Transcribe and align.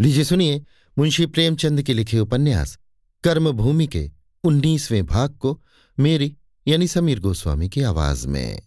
लीजिए 0.00 0.24
सुनिए 0.24 0.64
मुंशी 0.98 1.26
प्रेमचंद 1.26 1.82
के 1.82 1.94
लिखे 1.94 2.18
उपन्यास, 2.18 2.78
कर्मभूमि 3.24 3.86
के 3.86 4.10
उन्नीसवें 4.44 5.06
भाग 5.06 5.30
को 5.30 5.62
मेरी, 6.00 6.36
यानी 6.68 6.88
समीर 6.88 7.20
गोस्वामी 7.20 7.68
की 7.68 7.82
आवाज़ 7.82 8.28
में। 8.28 8.62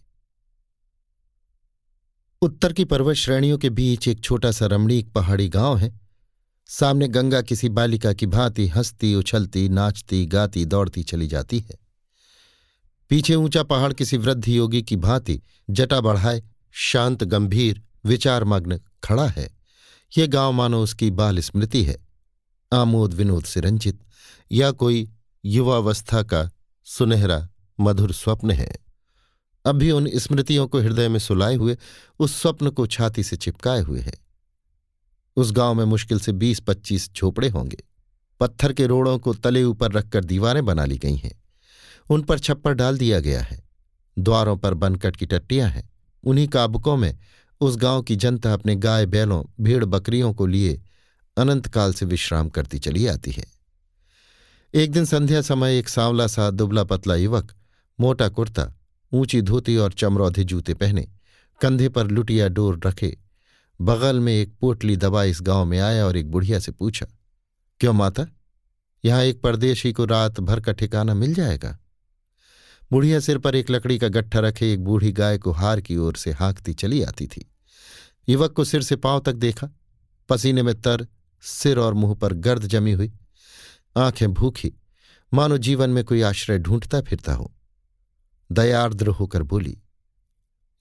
उत्तर 2.42 2.72
की 2.72 2.84
पर्वत 2.84 3.14
श्रेणियों 3.14 3.58
के 3.58 3.70
बीच 3.70 4.08
एक 4.08 4.20
छोटा 4.20 4.52
सा 4.52 4.66
रमणीक 4.66 5.12
पहाड़ी 5.12 5.48
गाँव 5.48 5.78
है। 5.78 6.00
सामने 6.66 7.08
गंगा 7.08 7.42
किसी 7.42 7.68
बालिका 7.68 8.12
की 8.12 8.26
भांति 8.26 8.68
हंसती, 8.68 9.14
उछलती, 9.14 9.68
नाचती, 9.68 10.26
गाती, 10.26 10.64
दौड़ती 10.64 11.02
चली 11.02 11.26
जाती 11.26 11.58
है। 11.58 11.78
पीछे 13.08 13.34
ऊँचा 13.34 13.62
पहाड़ 13.62 13.92
किसी 13.92 14.16
वृद्ध 14.16 14.48
योगी 14.48 14.82
की 14.82 14.96
भांति 14.96 15.42
जटा 15.70 16.00
बढ़ाए, 16.00 16.42
शांत, 16.72 17.24
गंभीर, 17.24 17.82
विचारमग्न 18.04 18.80
खड़ा 19.04 19.26
है। 19.26 19.57
ये 20.16 20.26
गाँव 20.26 20.52
मानो 20.52 20.82
उसकी 20.82 21.10
बाल 21.10 21.38
स्मृति 21.38 21.84
है। 21.84 21.96
आमोद 22.72 23.14
विनोद 23.14 23.44
से 23.44 23.60
रंजित, 23.60 24.00
या 24.52 24.70
कोई 24.70 25.10
युवावस्था 25.44 26.22
का 26.22 26.50
सुनहरा, 26.84 27.48
मधुर 27.80 28.12
स्वप्न 28.12 28.50
है। 28.50 28.76
अब 29.64 29.74
भी 29.76 29.90
उन 29.90 30.08
स्मृतियों 30.14 30.66
को 30.66 30.78
हृदय 30.78 31.08
में 31.08 31.18
सुलाए 31.18 31.54
हुए, 31.54 31.76
उस 32.18 32.42
स्वप्न 32.42 32.70
को 32.70 32.86
छाती 32.86 33.22
से 33.22 33.36
चिपकाए 33.36 33.80
हुए 33.80 34.00
है। 34.00 34.14
उस 35.36 35.52
गाँव 35.52 35.74
में 35.74 35.84
मुश्किल 35.84 36.20
से 36.20 36.32
बीस 36.32 36.60
पच्चीस 36.60 37.10
झोपड़े 37.16 37.48
होंगे। 37.48 37.84
पत्थर 38.40 38.72
के 38.72 38.86
रोड़ों 38.86 39.18
को 39.18 39.34
तले 39.34 39.64
ऊपर 39.64 39.92
रखकर 39.92 40.24
दीवारें 40.24 40.64
बना 40.64 40.84
ली 40.84 40.98
गई 40.98 41.16
हैं। 41.16 41.42
उन 42.10 42.22
पर 42.22 42.38
छप्पर 42.38 42.72
डाल 42.72 42.98
दिया 42.98 43.20
गया 43.20 43.42
है। 43.42 43.68
द्वारों 44.18 44.56
पर 44.56 44.74
बनकट 44.74 45.16
की 45.16 45.26
टट्टियाँ 45.26 45.70
हैं। 45.70 45.90
उन्हीं 46.24 46.48
काबुकों 46.48 46.96
में 46.96 47.18
उस 47.60 47.76
गाँव 47.76 48.02
की 48.02 48.16
जनता 48.16 48.52
अपने 48.52 48.74
गाय 48.76 49.06
बैलों, 49.06 49.42
भेड़ 49.60 49.84
बकरियों 49.84 50.32
को 50.34 50.46
लिए 50.46 50.80
अनंतकाल 51.36 51.92
से 51.92 52.06
विश्राम 52.06 52.48
करती 52.48 52.78
चली 52.78 53.06
आती 53.06 53.30
है। 53.30 53.44
एक 54.74 54.92
दिन 54.92 55.04
संध्या 55.04 55.42
समय 55.42 55.78
एक 55.78 55.88
सांवला 55.88 56.26
सा 56.26 56.50
दुबला 56.50 56.84
पतला 56.84 57.14
युवक 57.14 57.52
मोटा 57.98 58.28
कुर्ता, 58.28 58.72
ऊँची 59.12 59.42
धोती 59.42 59.76
और 59.76 59.92
चमरौधे 59.92 60.44
जूते 60.44 60.74
पहने 60.74 61.08
कंधे 61.60 61.88
पर 61.88 62.06
लुटिया 62.06 62.48
डोर 62.48 62.80
रखे 62.86 63.16
बगल 63.80 64.20
में 64.20 64.32
एक 64.32 64.52
पोटली 64.60 64.96
दबा 64.96 65.22
इस 65.24 65.42
गाँव 65.42 65.64
में 65.64 65.78
आया 65.80 66.06
और 66.06 66.16
एक 66.16 66.30
बुढ़िया 66.30 66.58
से 66.58 66.72
पूछा, 66.72 67.06
क्यों 67.80 67.92
माता, 67.92 68.26
यहाँ 69.04 69.22
एक 69.22 69.40
परदेशी 69.42 69.92
को 69.92 70.04
रात 70.04 70.40
भर 70.40 70.60
का 70.60 70.72
ठिकाना 70.72 71.14
मिल 71.14 71.34
जाएगा? 71.34 71.78
बुढ़िया 72.92 73.20
सिर 73.20 73.38
पर 73.38 73.54
एक 73.54 73.70
लकड़ी 73.70 73.98
का 73.98 74.08
गट्ठा 74.08 74.40
रखे 74.40 74.72
एक 74.72 74.84
बूढ़ी 74.84 75.12
गाय 75.12 75.38
को 75.38 75.52
हार 75.52 75.80
की 75.80 75.96
ओर 75.96 76.16
से 76.16 76.32
हाँकती 76.32 76.74
चली 76.74 77.02
आती 77.02 77.26
थी। 77.26 77.50
युवक 78.28 78.52
को 78.52 78.64
सिर 78.64 78.82
से 78.82 78.96
पाँव 78.96 79.20
तक 79.20 79.32
देखा। 79.32 79.68
पसीने 80.28 80.62
में 80.62 80.74
तर, 80.80 81.06
सिर 81.40 81.78
और 81.78 81.94
मुँह 81.94 82.14
पर 82.14 82.32
गर्द 82.32 82.66
जमी 82.66 82.92
हुई। 82.92 83.12
आँखें 83.96 84.32
भूखी। 84.34 84.72
मानो 85.34 85.58
जीवन 85.58 85.90
में 85.90 86.04
कोई 86.04 86.22
आश्रय 86.22 86.58
ढूंढता 86.58 87.00
फिरता 87.00 87.34
हो। 87.34 87.52
दयार्द्र 88.52 89.08
होकर 89.08 89.42
बोली, 89.42 89.78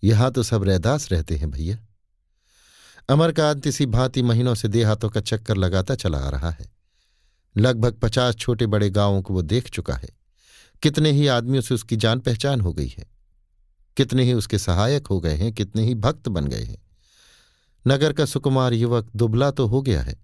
यहाँ 0.04 0.32
तो 0.32 0.44
सब 0.44 0.64
रैदास 0.64 1.12
रहते 1.12 1.36
हैं 1.36 1.52
भैया। 1.52 1.78
अमरकांत 3.10 3.68
इसी 3.68 3.86
भांति 3.86 4.22
महीनों 4.22 4.56
से 4.56 4.68
देहातों 4.68 5.10
का 5.10 5.22
चक्कर 5.22 5.58
लगाता 5.58 5.96
चला 5.96 6.18
आ 6.18 6.30
रहा 6.30 6.50
है। 6.50 6.70
लगभग 7.58 7.94
पचास 7.94 8.36
छोटे 8.36 8.66
बड़े 8.66 8.90
गाँवों 8.90 9.22
को 9.22 9.34
वो 9.34 9.42
देख 9.42 9.70
चुका 9.70 9.94
है। 9.94 10.17
कितने 10.82 11.12
ही 11.12 11.28
आदमियों 11.28 11.62
से 11.62 11.74
उसकी 11.74 11.96
जान 11.96 12.20
पहचान 12.20 12.62
हो 12.62 12.74
गई 12.74 12.88
है। 12.88 13.06
कितने 13.98 14.24
ही 14.24 14.34
उसके 14.34 14.58
सहायक 14.58 15.08
हो 15.08 15.20
गए 15.20 15.36
हैं, 15.36 15.54
कितने 15.54 15.86
ही 15.86 15.96
भक्त 15.96 16.30
बन 16.30 16.48
गए 16.48 16.64
हैं। 16.64 16.78
नगर 17.88 18.14
का 18.14 18.26
सुकुमार 18.26 18.74
युवक 18.74 19.10
दुबला 19.16 19.52
तो 19.52 19.68
हो 19.68 19.82
गया 19.82 20.02
है, 20.02 20.16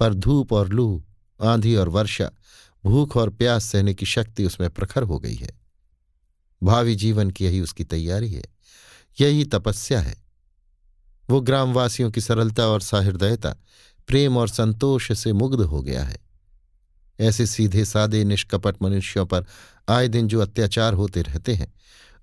पर 0.00 0.14
धूप 0.14 0.52
और 0.52 0.68
लू, 0.68 1.04
आंधी 1.42 1.76
और 1.76 1.88
वर्षा, 1.88 2.30
भूख 2.84 3.16
और 3.16 3.30
प्यास 3.30 3.64
सहने 3.64 3.94
की 3.94 4.06
शक्ति 4.06 4.44
उसमें 4.44 4.70
प्रखर 4.70 5.02
हो 5.02 5.18
गई 5.18 5.34
है। 5.34 5.60
भावी 6.62 6.94
जीवन 6.94 7.30
की 7.30 7.44
यही 7.44 7.60
उसकी 7.60 7.84
तैयारी 7.84 8.32
है, 8.32 8.44
यही 9.20 9.44
तपस्या 9.44 10.00
है। 10.00 10.16
वो 11.30 11.40
ग्रामवासियों 11.40 12.10
की 12.10 12.20
सरलता 12.20 12.66
और 12.66 12.80
साहृदयता, 12.80 13.56
प्रेम 14.06 14.36
और 14.36 14.48
संतोष 14.48 15.12
से 15.18 15.32
मुग्ध 15.32 15.60
हो 15.60 15.82
गया 15.82 16.04
है। 16.04 16.31
ऐसे 17.22 17.46
सीधे 17.46 17.84
सादे 17.84 18.24
निष्कपट 18.24 18.82
मनुष्यों 18.82 19.26
पर 19.26 19.44
आए 19.88 20.08
दिन 20.08 20.28
जो 20.28 20.40
अत्याचार 20.40 20.94
होते 20.94 21.22
रहते 21.22 21.54
हैं, 21.54 21.72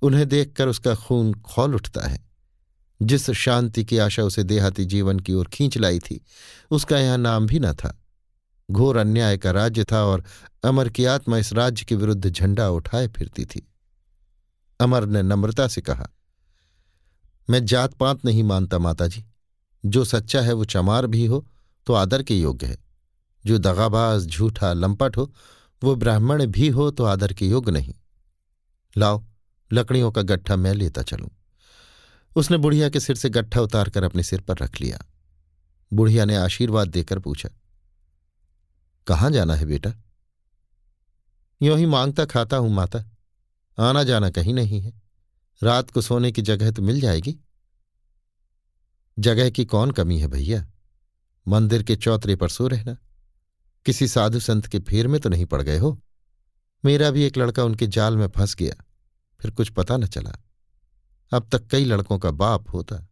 उन्हें 0.02 0.28
देखकर 0.30 0.68
उसका 0.68 0.96
खून 0.96 1.34
खोल 1.34 1.76
उठता 1.76 2.08
है। 2.08 2.28
जिस 3.02 3.32
शांति 3.32 3.84
की 3.86 3.98
आशा 3.98 4.24
उसे 4.24 4.44
देहाती 4.44 4.86
जीवन 4.86 5.20
की 5.20 5.34
ओर 5.34 5.48
खींच 5.48 5.78
लाई 5.78 6.00
थी, 6.00 6.22
उसका 6.72 7.00
यहाँ 7.00 7.18
नाम 7.18 7.48
भी 7.48 7.60
न 7.60 7.74
था। 7.74 7.96
घोर 8.72 8.98
अन्याय 8.98 9.38
का 9.38 9.52
राज्य 9.52 9.84
था 9.84 10.04
और 10.04 10.24
अमर 10.64 10.90
की 10.90 11.06
आत्मा 11.06 11.38
इस 11.38 11.54
राज्य 11.54 11.86
के 11.86 11.96
विरुद्ध 11.96 12.30
झंडा 12.30 12.70
उठाए 12.70 13.08
फिरती 13.08 13.46
थी। 13.46 13.68
अमर 14.80 15.06
ने 15.06 15.22
नम्रता 15.22 15.68
से 15.68 15.82
कहा, 15.82 16.10
मैं 17.50 17.66
जात 17.66 17.94
पात 17.94 18.26
नहीं 18.26 18.44
मानता 18.44 18.80
माताजी। 18.80 19.24
जो 19.86 20.04
सच्चा 20.06 20.42
है 20.42 20.54
वो 20.54 20.66
चमार 20.66 21.08
भी 21.08 21.26
हो 21.26 21.46
तो 21.88 21.94
आदर 21.94 22.24
के 22.24 22.36
योग्य 22.36 22.68
है। 22.68 22.78
जो 23.46 23.58
दगाबाज 23.58 24.26
झूठा 24.26 24.74
लंपट 24.74 25.18
हो, 25.18 25.32
वो 25.82 25.96
ब्राह्मण 25.96 26.46
भी 26.46 26.68
हो 26.70 26.90
तो 26.92 27.04
आदर 27.04 27.34
के 27.34 27.48
योग्य 27.48 27.72
नहीं। 27.72 27.94
लाओ, 28.96 29.24
लकड़ियों 29.72 30.12
का 30.12 30.22
गट्ठा 30.22 30.56
मैं 30.56 30.74
लेता 30.74 31.04
चलूँ। 31.04 31.30
उसने 32.36 32.58
बुढ़िया 32.58 32.90
के 32.90 33.00
सिर 33.00 33.16
से 33.16 33.30
गट्ठा 33.30 33.62
उतारकर 33.62 34.04
अपने 34.04 34.24
सिर 34.24 34.42
पर 34.42 34.58
रख 34.58 34.82
लिया। 34.82 35.06
बुढ़िया 35.92 36.26
ने 36.26 36.36
आशीर्वाद 36.36 36.88
देकर 36.88 37.20
पूछा, 37.20 37.50
कहाँ 39.08 39.32
जाना 39.32 39.56
है 39.56 39.66
बेटा? 39.66 39.94
यों 41.62 41.78
ही 41.80 41.86
माँगता 41.86 42.26
खाता 42.26 42.58
हूँ 42.58 42.74
माता। 42.74 43.04
आना 43.78 44.04
जाना 44.04 44.30
कहीं 44.30 44.54
नहीं 44.54 44.82
है। 44.82 44.92
रात 45.62 45.90
को 45.92 46.02
सोने 46.02 46.32
की 46.32 46.42
जगह 46.42 46.72
तो 46.72 46.82
मिल 46.82 47.00
जाएगी। 47.02 47.36
जगह 49.18 49.50
की 49.50 49.66
कौन 49.66 49.92
कमी 49.92 50.20
है 50.20 50.28
भैया? 50.28 50.66
मंदिर 51.48 51.84
के 51.84 51.96
चौतरे 51.96 52.36
पर 52.36 52.50
सो 52.50 52.68
रहना। 52.68 52.98
किसी 53.86 54.08
साधु 54.08 54.40
संत 54.40 54.66
के 54.66 54.80
फेर 54.80 55.08
में 55.08 55.20
तो 55.22 55.30
नहीं 55.30 55.46
पड़ 55.46 55.62
गए 55.62 55.78
हो। 55.78 56.00
मेरा 56.86 57.12
भी 57.12 57.24
एक 57.24 57.38
लड़का 57.38 57.64
उनके 57.64 57.88
जाल 57.88 58.18
में 58.18 58.28
फंस 58.28 58.56
गया, 58.56 58.84
फिर 59.40 59.52
कुछ 59.52 59.70
पता 59.70 59.98
न 59.98 60.06
चला। 60.06 60.36
अब 61.32 61.50
तक 61.52 61.68
कई 61.68 61.86
लड़कों 61.86 62.20
का 62.20 62.32
बाप 62.32 62.74
होता। 62.74 63.08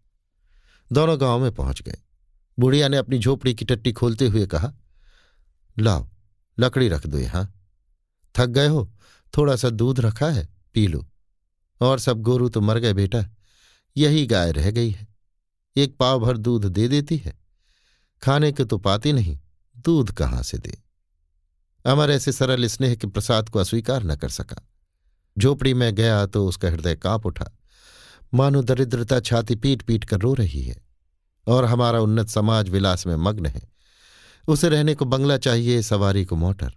दोनों 0.91 1.21
गाँव 1.21 1.39
में 1.39 1.51
पहुँच 1.51 1.81
गए। 1.81 1.97
बुढ़िया 2.59 2.87
ने 2.87 2.97
अपनी 2.97 3.19
झोपड़ी 3.19 3.53
की 3.53 3.65
टट्टी 3.65 3.91
खोलते 3.91 4.27
हुए 4.27 4.45
कहा, 4.47 4.73
लाओ, 5.79 6.07
लकड़ी 6.59 6.87
रख 6.89 7.07
दो 7.07 7.17
यहाँ। 7.17 7.53
थक 8.35 8.47
गए 8.47 8.67
हो? 8.67 8.91
थोड़ा 9.37 9.55
सा 9.55 9.69
दूध 9.69 9.99
रखा 9.99 10.29
है, 10.29 10.49
पी 10.73 10.87
लो। 10.87 11.07
और 11.81 11.99
सब 11.99 12.21
गोरू 12.21 12.49
तो 12.49 12.61
मर 12.61 12.77
गए 12.79 12.93
बेटा। 12.93 13.25
यही 13.97 14.25
गाय 14.25 14.51
रह 14.51 14.71
गई 14.71 14.89
है। 14.89 15.07
एक 15.75 15.97
पाव 15.97 16.19
भर 16.19 16.37
दूध 16.37 16.65
दे 16.65 16.87
देती 16.87 17.17
है। 17.17 17.39
खाने 18.21 18.51
के 18.51 18.65
तो 18.65 18.77
पाती 18.77 19.13
नहीं। 19.13 19.39
दूध 19.87 20.11
कहाँ 20.11 20.43
से 20.43 20.57
दे? 20.57 20.77
अमर 21.85 22.11
ऐसे 22.11 22.31
सरल 22.31 22.65
स्नेह 22.65 22.95
के 22.95 23.07
प्रसाद 23.07 23.49
को 23.49 23.59
अस्वीकार 23.59 24.03
न 24.03 24.15
कर 24.15 24.29
सका। 24.29 24.67
झोपड़ी 25.37 25.73
में 25.73 25.95
गया 25.95 26.25
तो 26.25 26.47
उसका 26.47 26.69
हृदय 26.69 26.95
काँप 26.95 27.25
उठा। 27.25 27.45
मानो 28.33 28.61
दरिद्रता 28.61 29.19
छाती 29.19 29.55
पीट 29.55 29.81
पीट 29.81 30.03
कर 30.03 30.19
रो 30.19 30.33
रही 30.33 30.61
है, 30.61 30.75
और 31.47 31.65
हमारा 31.65 31.99
उन्नत 31.99 32.29
समाज 32.29 32.69
विलास 32.69 33.07
में 33.07 33.15
मग्न 33.15 33.45
है। 33.45 33.61
उसे 34.47 34.69
रहने 34.69 34.95
को 34.95 35.05
बंगला 35.05 35.37
चाहिए, 35.37 35.81
सवारी 35.81 36.25
को 36.25 36.35
मोटर। 36.35 36.73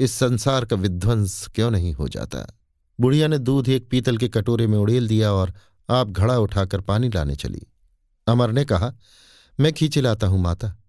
इस 0.00 0.12
संसार 0.12 0.64
का 0.64 0.76
विध्वंस 0.76 1.46
क्यों 1.46 1.70
नहीं 1.70 1.92
हो 1.94 2.08
जाता? 2.08 2.46
बुढ़िया 3.00 3.28
ने 3.28 3.38
दूध 3.38 3.68
एक 3.68 3.88
पीतल 3.90 4.16
के 4.16 4.28
कटोरे 4.28 4.66
में 4.66 4.78
उड़ेल 4.78 5.08
दिया 5.08 5.32
और 5.32 5.54
आप 5.90 6.10
घड़ा 6.10 6.38
उठाकर 6.38 6.80
पानी 6.80 7.08
लाने 7.08 7.36
चली। 7.36 7.66
अमर 8.26 8.52
ने 8.52 8.64
कहा, 8.64 8.92
मैं 9.60 9.72
खींचे 9.72 10.00
लाता 10.00 10.26
हूँ, 10.26 10.40
माता। 10.40 10.81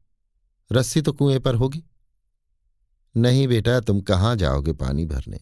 रस्सी 0.72 1.02
तो 1.02 1.14
कुएँ 1.14 1.40
पर 1.40 1.56
होगी। 1.56 1.84
नहीं 3.16 3.48
बेटा, 3.48 3.80
तुम 3.80 4.02
कहाँ 4.02 4.36
जाओगे 4.36 4.74
पानी 4.74 5.06
भरने? 5.06 5.40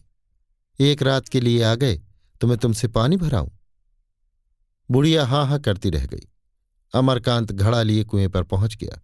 एक 0.80 1.02
रात 1.02 1.28
के 1.28 1.40
लिए 1.40 1.62
आ 1.62 1.74
गए 1.74 2.00
तो 2.40 2.46
मैं 2.46 2.58
तुमसे 2.58 2.88
पानी 2.88 3.16
भराऊं? 3.16 3.50
बुढ़िया 4.90 5.24
हाँ 5.26 5.46
हाँ 5.46 5.58
करती 5.60 5.90
रह 5.90 6.06
गई। 6.06 6.28
अमरकांत 6.94 7.52
घड़ा 7.52 7.82
लिए 7.82 8.04
कुएँ 8.04 8.28
पर 8.28 8.42
पहुँच 8.42 8.76
गया। 8.76 9.00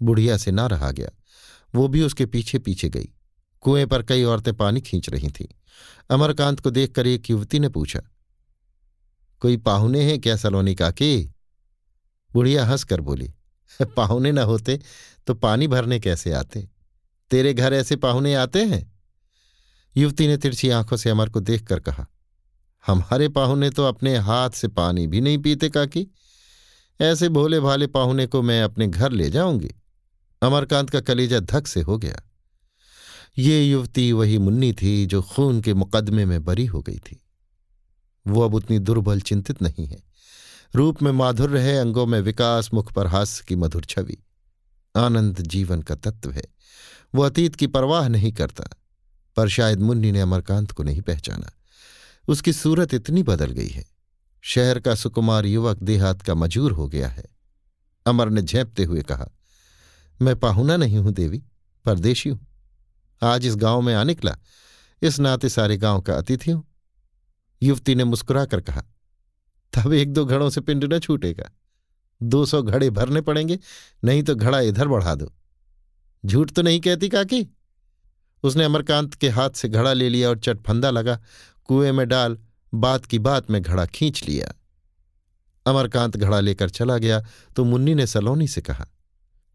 बुढ़िया 0.00 0.36
से 0.36 0.50
ना 0.50 0.66
रहा 0.66 0.90
गया। 0.90 1.10
वो 1.74 1.88
भी 1.88 2.02
उसके 2.02 2.26
पीछे 2.26 2.58
पीछे 2.58 2.88
गई। 2.88 3.08
कुएँ 3.60 3.86
पर 3.86 4.02
कई 4.02 4.22
औरतें 4.24 4.54
पानी 4.54 4.80
खींच 4.80 5.08
रही 5.10 5.28
थीं। 5.30 5.46
अमरकांत 6.10 6.60
को 6.60 6.70
देखकर 6.70 7.06
एक 7.06 7.30
युवती 7.30 7.58
ने 7.58 7.68
पूछा, 7.68 8.00
कोई 9.42 9.56
पाहुने 9.56 10.02
हैं 10.02 10.20
क्या 10.20 10.36
सलोनी 10.36 10.74
काकी? 10.74 11.32
बुढ़िया 12.32 12.64
हंसकर 12.66 13.00
बोली 13.00 13.32
पाहुने 13.96 14.32
न 14.32 14.38
होते 14.38 14.80
तो 15.26 15.34
पानी 15.34 15.66
भरने 15.66 16.00
कैसे 16.00 16.32
आते? 16.32 16.68
तेरे 17.30 17.54
घर 17.54 17.72
ऐसे 17.72 17.96
पाहुने 17.96 18.34
आते 18.34 18.64
हैं? 18.64 18.98
युवती 19.96 20.26
ने 20.26 20.36
तिरछी 20.36 20.70
आँखों 20.70 20.96
से 20.96 21.10
अमर 21.10 21.28
को 21.28 21.40
देखकर 21.40 21.80
कहा 21.80 22.06
हमारे 22.86 23.28
पाहुने 23.28 23.70
तो 23.70 23.84
अपने 23.84 24.16
हाथ 24.16 24.50
से 24.50 24.68
पानी 24.68 25.06
भी 25.06 25.20
नहीं 25.20 25.38
पीते 25.38 25.68
काकी। 25.68 26.08
ऐसे 27.00 27.28
भोले 27.28 27.60
भाले 27.60 27.86
पाहुने 27.86 28.26
को 28.26 28.42
मैं 28.42 28.62
अपने 28.62 28.86
घर 28.86 29.12
ले 29.12 29.30
जाऊँगी। 29.30 29.70
अमरकांत 30.42 30.90
का 30.90 31.00
कलेजा 31.00 31.40
धक 31.40 31.66
से 31.66 31.80
हो 31.80 31.98
गया। 31.98 32.22
ये 33.38 33.64
युवती 33.64 34.12
वही 34.12 34.38
मुन्नी 34.38 34.72
थी 34.72 35.06
जो 35.06 35.22
खून 35.22 35.60
के 35.60 35.74
मुकदमे 35.74 36.24
में 36.24 36.44
बरी 36.44 36.66
हो 36.66 36.82
गई 36.82 36.98
थी। 36.98 37.24
वो 38.26 38.40
अब 38.40 38.54
उतनी 38.54 38.78
दुर्बल 38.78 39.20
चिंतित 39.20 39.62
नहीं 39.62 39.86
है। 39.86 40.07
रूप 40.74 41.02
में 41.02 41.12
माधुर 41.12 41.56
है 41.56 41.76
अंगों 41.78 42.06
में 42.06 42.20
विकास, 42.20 42.70
मुख 42.74 42.92
पर 42.92 43.06
हास्य 43.06 43.44
की 43.48 43.56
मधुर 43.56 43.84
छवि। 43.84 44.16
आनंद 44.96 45.40
जीवन 45.40 45.82
का 45.82 45.94
तत्व 45.94 46.30
है। 46.30 46.44
वो 47.14 47.22
अतीत 47.22 47.56
की 47.56 47.66
परवाह 47.66 48.08
नहीं 48.08 48.32
करता, 48.32 48.64
पर 49.36 49.48
शायद 49.48 49.80
मुन्नी 49.80 50.12
ने 50.12 50.20
अमरकांत 50.20 50.72
को 50.72 50.82
नहीं 50.82 51.00
पहचाना। 51.00 51.50
उसकी 52.28 52.52
सूरत 52.52 52.94
इतनी 52.94 53.22
बदल 53.22 53.52
गई 53.52 53.68
है। 53.68 53.84
शहर 54.42 54.80
का 54.80 54.94
सुकुमार 54.94 55.46
युवक 55.46 55.78
देहात 55.82 56.22
का 56.22 56.34
मजूर 56.34 56.72
हो 56.72 56.88
गया 56.88 57.08
है। 57.08 57.24
अमर 58.06 58.28
ने 58.28 58.42
झेपते 58.42 58.84
हुए 58.84 59.02
कहा, 59.02 59.28
मैं 60.22 60.36
पाहुना 60.36 60.76
नहीं 60.76 60.98
हूँ 60.98 61.12
देवी, 61.12 61.42
परदेशी 61.84 62.28
हूँ। 62.28 62.46
आज 63.22 63.46
इस 63.46 63.56
गाँव 63.56 63.80
में 63.80 63.94
आ 63.94 64.04
निकला 64.04 64.36
इस 65.02 65.18
नाते 65.20 65.48
सारे 65.48 65.76
गाँव 65.76 66.00
का 66.00 66.14
अतिथि 66.14 66.50
हूँ। 66.50 66.64
युवती 67.62 67.94
ने 67.94 68.04
मुस्कुराकर 68.04 68.60
कहा 68.60 68.82
तब 69.72 69.92
एक 69.92 70.12
दो 70.12 70.24
घड़ों 70.24 70.50
से 70.50 70.60
पिंड 70.60 70.84
न 70.84 70.98
छूटेगा। 70.98 71.50
दो 72.20 72.44
सौ 72.46 72.62
घड़े 72.62 72.90
भरने 72.90 73.20
पड़ेंगे, 73.20 73.58
नहीं 74.04 74.22
तो 74.22 74.34
घड़ा 74.34 74.60
इधर 74.60 74.88
बढ़ा 74.88 75.14
दो। 75.14 75.32
झूठ 76.24 76.52
तो 76.52 76.62
नहीं 76.62 76.80
कहती 76.80 77.08
काकी? 77.08 77.46
उसने 78.44 78.64
अमरकांत 78.64 79.14
के 79.14 79.28
हाथ 79.28 79.50
से 79.50 79.68
घड़ा 79.68 79.92
ले 79.92 80.08
लिया 80.08 80.28
और 80.28 80.38
चटफंदा 80.38 80.90
लगा। 80.90 81.18
कुएँ 81.64 81.92
में 81.92 82.06
डाल, 82.08 82.38
बात 82.72 83.06
की 83.06 83.18
बात 83.18 83.50
में 83.50 83.60
घड़ा 83.62 83.86
खींच 83.86 84.22
लिया। 84.24 84.52
अमरकांत 85.66 86.16
घड़ा 86.16 86.40
लेकर 86.40 86.70
चला 86.70 86.98
गया 86.98 87.22
तो 87.56 87.64
मुन्नी 87.64 87.94
ने 87.94 88.06
सलोनी 88.06 88.48
से 88.48 88.60
कहा, 88.60 88.86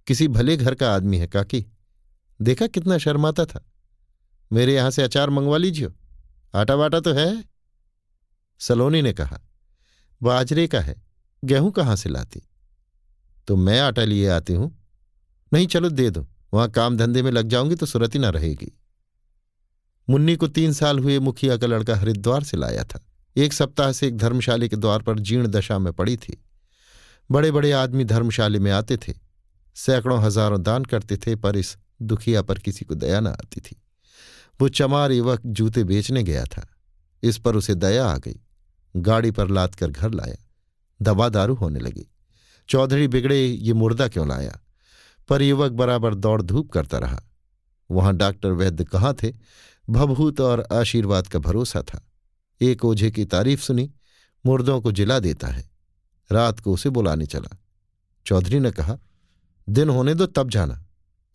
किसी 0.07 0.27
भले 0.27 0.57
घर 0.57 0.75
का 0.75 0.93
आदमी 0.95 1.17
है 1.17 1.27
काकी। 1.27 1.65
देखा 2.39 2.67
कितना 2.67 2.97
शर्माता 2.97 3.45
था। 3.45 3.63
मेरे 4.51 4.73
यहाँ 4.75 4.91
से 4.91 5.03
अचार 5.03 5.29
मंगवा 5.29 5.57
लीजियो। 5.57 5.93
आटा 6.53 6.75
वाटा 6.75 6.99
तो 6.99 7.13
है? 7.13 7.43
सलोनी 8.61 9.01
ने 9.01 9.13
कहा 9.13 9.39
बाजरे 10.23 10.67
का 10.67 10.79
है, 10.79 10.95
गेहूँ 11.43 11.71
कहाँ 11.71 11.95
से 11.95 12.09
लाती? 12.09 12.41
तो 13.47 13.55
मैं 13.55 13.79
आटा 13.79 14.03
लिए 14.03 14.27
आती 14.27 14.53
हूँ। 14.53 14.71
नहीं, 15.53 15.67
चलो 15.67 15.89
दे 15.89 16.09
दो, 16.09 16.27
वहाँ 16.53 16.69
काम 16.69 16.97
धंधे 16.97 17.21
में 17.21 17.31
लग 17.31 17.47
जाऊँगी 17.47 17.75
तो 17.75 17.85
सुरत 17.85 18.15
ना 18.15 18.29
रहेगी। 18.29 18.71
मुन्नी 20.09 20.35
को 20.35 20.47
तीन 20.47 20.73
साल 20.73 20.99
हुए 20.99 21.19
मुखिया 21.19 21.57
का 21.57 21.67
लड़का 21.67 21.95
हरिद्वार 21.95 22.43
से 22.43 22.57
लाया 22.57 22.83
था। 22.83 22.99
एक 23.35 23.53
सप्ताह 23.53 23.91
से 23.91 24.07
एक 24.07 24.17
धर्मशाली 24.17 24.69
के 24.69 24.75
द्वार 24.75 25.01
पर 25.01 25.19
जीर्ण 25.19 25.47
दशा 25.47 25.79
में 25.79 25.93
पड़ी 25.93 26.17
थी। 26.17 26.43
बड़े 27.31 27.51
बड़े 27.51 27.71
आदमी 27.71 28.03
धर्मशाली 28.03 28.59
में 28.59 28.71
आते 28.71 28.97
थे। 28.97 29.13
सैकड़ों 29.75 30.21
हज़ारों 30.23 30.61
दान 30.63 30.85
करते 30.85 31.17
थे, 31.17 31.35
पर 31.35 31.55
इस 31.55 31.77
दुखिया 32.01 32.41
पर 32.41 32.59
किसी 32.59 32.85
को 32.85 32.95
दया 32.95 33.19
न 33.19 33.27
आती 33.27 33.61
थी। 33.61 33.81
वो 34.61 34.69
चमार 34.69 35.11
युवक 35.11 35.41
जूते 35.45 35.83
बेचने 35.83 36.23
गया 36.23 36.45
था। 36.45 36.67
इस 37.23 37.37
पर 37.37 37.55
उसे 37.55 37.75
दया 37.75 38.05
आ 38.05 38.17
गई। 38.17 38.39
गाड़ी 38.95 39.31
पर 39.31 39.47
लाद 39.47 39.75
कर 39.75 39.87
घर 39.87 40.11
लाया। 40.11 40.35
दवा 41.01 41.29
दारू 41.29 41.55
होने 41.55 41.79
लगी। 41.79 42.11
चौधरी 42.69 43.07
बिगड़े, 43.07 43.45
ये 43.45 43.73
मुर्दा 43.73 44.07
क्यों 44.07 44.29
लाया? 44.29 44.59
पर 45.29 45.41
युवक 45.41 45.71
बराबर 45.71 46.15
दौड़ 46.15 46.41
धूप 46.41 46.71
करता 46.71 46.97
रहा। 46.97 47.23
वहाँ 47.91 48.15
डॉक्टर 48.15 48.51
वैद्य 48.51 48.83
कहाँ 48.83 49.15
थे? 49.23 49.33
भभूत 49.89 50.41
और 50.41 50.67
आशीर्वाद 50.71 51.27
का 51.27 51.39
भरोसा 51.39 51.81
था। 51.81 52.07
एक 52.61 52.85
ओझे 52.85 53.11
की 53.11 53.25
तारीफ़ 53.25 53.61
सुनी, 53.61 53.93
मुर्दों 54.45 54.81
को 54.81 54.91
जिला 54.91 55.19
देता 55.19 55.47
है। 55.47 55.71
रात 56.31 56.59
को 56.59 56.73
उसे 56.73 56.89
बुलाने 56.89 57.25
चला। 57.25 57.57
चौधरी 58.25 58.59
ने 58.59 58.71
कहा, 58.71 58.97
दिन 59.69 59.89
होने 59.89 60.13
दो, 60.13 60.25
तब 60.25 60.49
जाना। 60.49 60.85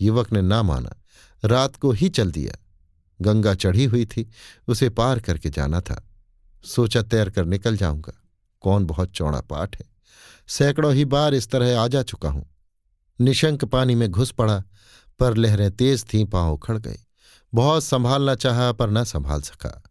युवक 0.00 0.32
ने 0.32 0.42
ना 0.42 0.62
माना। 0.62 1.02
रात 1.44 1.76
को 1.76 1.92
ही 1.92 2.08
चल 2.08 2.32
दिया। 2.32 2.64
गंगा 3.20 3.54
चढ़ी 3.54 3.84
हुई 3.84 4.06
थी, 4.06 4.30
उसे 4.68 4.90
पार 4.90 5.20
करके 5.20 5.50
जाना 5.50 5.80
था। 5.80 6.07
सोचा 6.64 7.02
तैर 7.02 7.30
कर 7.30 7.44
निकल 7.44 7.76
जाऊँगा। 7.76 8.22
कौन 8.60 8.84
बहुत 8.84 9.10
चौड़ा 9.10 9.40
पाठ 9.40 9.76
है। 9.76 9.88
सैकड़ों 10.48 10.94
ही 10.94 11.04
बार 11.04 11.34
इस 11.34 11.50
तरह 11.50 11.80
आ 11.80 11.88
जा 11.88 12.02
चुका 12.02 12.30
हूँ। 12.30 12.54
निशंक 13.20 13.64
पानी 13.64 13.94
में 13.94 14.10
घुस 14.10 14.30
पड़ा, 14.30 14.64
पर 15.18 15.36
लहरें 15.36 15.70
तेज 15.70 16.04
थीं, 16.04 16.24
पाँव 16.24 16.54
उखड़ 16.54 16.78
गए। 16.78 16.98
बहुत 17.54 17.84
संभालना 17.84 18.34
चाहा, 18.34 18.72
पर 18.72 18.90
न 18.90 19.04
संभाल 19.04 19.42
सका। 19.42 19.82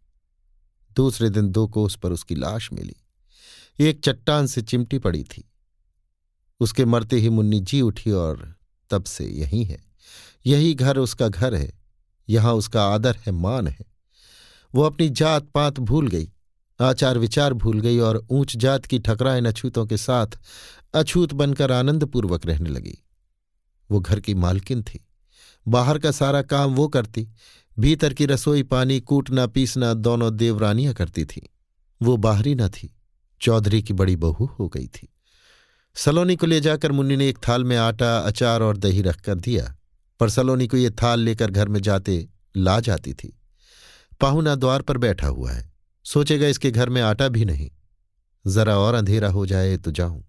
दूसरे 0.96 1.30
दिन 1.30 1.48
दो 1.48 1.66
कोस 1.66 1.96
पर 1.96 2.12
उसकी 2.12 2.34
लाश 2.34 2.72
मिली। 2.72 2.96
एक 3.80 4.00
चट्टान 4.04 4.46
से 4.46 4.62
चिमटी 4.62 4.98
पड़ी 4.98 5.24
थी। 5.24 5.50
उसके 6.60 6.84
मरते 6.84 7.16
ही 7.16 7.28
मुन्नी 7.28 7.60
जी 7.60 7.80
उठी 7.80 8.10
और 8.10 8.54
तब 8.90 9.04
से 9.04 9.24
यही 9.24 9.64
है। 9.64 9.84
यही 10.46 10.74
घर 10.74 10.98
उसका 10.98 11.28
घर 11.28 11.54
है। 11.54 11.72
यहाँ 12.28 12.54
उसका 12.54 12.84
आदर 12.84 13.16
है, 13.16 13.32
मान 13.32 13.66
है। 13.66 13.86
वो 14.74 14.82
अपनी 14.82 15.08
जात 15.08 15.42
पात 15.42 15.78
भूल 15.78 16.08
गई। 16.08 16.32
आचार 16.80 17.18
विचार 17.18 17.52
भूल 17.52 17.80
गई 17.80 17.98
और 17.98 18.26
ऊंच 18.30 18.56
जात 18.56 18.86
की 18.86 18.98
ठकराए 18.98 19.40
अछूतों 19.40 19.86
के 19.86 19.96
साथ 19.96 20.26
अछूत 20.94 21.32
बनकर 21.32 21.72
आनंदपूर्वक 21.72 22.46
रहने 22.46 22.70
लगी। 22.70 22.98
वो 23.90 24.00
घर 24.00 24.20
की 24.20 24.34
मालकिन 24.34 24.82
थी। 24.82 25.06
बाहर 25.68 25.98
का 25.98 26.10
सारा 26.10 26.42
काम 26.42 26.74
वो 26.74 26.88
करती। 26.88 27.28
भीतर 27.78 28.14
की 28.14 28.26
रसोई 28.26 28.62
पानी 28.62 29.00
कूटना 29.00 29.46
पीसना 29.46 29.94
दोनों 29.94 30.36
देवरानियाँ 30.36 30.94
करती 30.94 31.24
थी। 31.24 31.50
वो 32.02 32.16
बाहरी 32.16 32.54
न 32.54 32.68
थी। 32.68 32.96
चौधरी 33.40 33.82
की 33.82 33.92
बड़ी 33.92 34.16
बहू 34.16 34.50
हो 34.60 34.68
गई 34.68 34.86
थी। 34.86 35.08
सलोनी 35.94 36.36
को 36.36 36.46
ले 36.46 36.60
जाकर 36.60 36.92
मुन्नी 36.92 37.16
ने 37.16 37.28
एक 37.28 37.38
थाल 37.48 37.64
में 37.64 37.76
आटा, 37.76 38.18
अचार 38.18 38.62
और 38.62 38.76
दही 38.76 39.02
रखकर 39.02 39.34
दिया। 39.34 39.76
पर 40.20 40.30
सलोनी 40.30 40.66
को 40.66 40.76
ये 40.76 40.90
थाल 40.90 41.20
लेकर 41.20 41.50
घर 41.50 41.68
में 41.68 41.82
जाते 41.82 42.28
ला 42.56 42.80
जाती 42.80 43.14
थी। 43.14 43.38
पाहुना 44.20 44.54
द्वार 44.54 44.82
पर 44.82 44.98
बैठा 44.98 45.26
हुआ 45.26 45.50
है। 45.52 45.77
सोचेगा 46.12 46.46
इसके 46.46 46.70
घर 46.70 46.88
में 46.88 47.02
आटा 47.02 47.28
भी 47.28 47.44
नहीं। 47.44 47.70
जरा 48.52 48.78
और 48.78 48.94
अंधेरा 48.94 49.28
हो 49.28 49.46
जाए 49.46 49.76
तो 49.76 49.90
जाऊँ। 49.90 50.24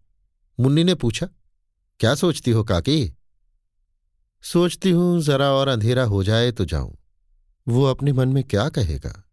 मुन्नी 0.59 0.83
ने 0.83 0.95
पूछा, 0.95 1.27
क्या 1.99 2.15
सोचती 2.15 2.51
हो 2.51 2.63
काकी? 2.63 3.13
सोचती 4.41 4.91
हूँ 4.91 5.21
जरा 5.21 5.51
और 5.51 5.67
अंधेरा 5.67 6.03
हो 6.03 6.23
जाए 6.23 6.51
तो 6.51 6.65
जाऊँ। 6.65 6.97
वो 7.67 7.83
अपने 7.83 8.13
मन 8.13 8.29
में 8.29 8.43
क्या 8.43 8.69
कहेगा? 8.69 9.29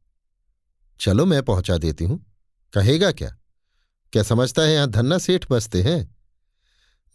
चलो 1.01 1.27
मैं 1.27 1.43
पहुँचा 1.43 1.79
देती 1.79 2.05
हूँ। 2.05 2.27
कहेगा 2.73 3.13
क्या? 3.13 3.37
क्या 4.13 4.23
समझता 4.23 4.63
है 4.63 4.75
यहाँ 4.75 4.91
धन्ना 4.91 5.19
सेठ 5.19 5.47
बसते 5.51 5.83
हैं? 5.83 6.17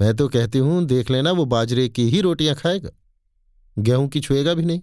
मैं 0.02 0.16
तो 0.16 0.30
कहती 0.30 0.60
हूँ, 0.60 0.86
देख 0.86 1.12
लेना 1.12 1.32
वो 1.32 1.46
बाजरे 1.46 1.90
की 1.90 2.10
ही 2.10 2.22
रोटियाँ 2.22 2.56
खाएगा। 2.56 2.90
गेहूँ 3.80 4.08
की 4.08 4.20
छुएगा 4.20 4.54
भी 4.54 4.66
नहीं। 4.66 4.82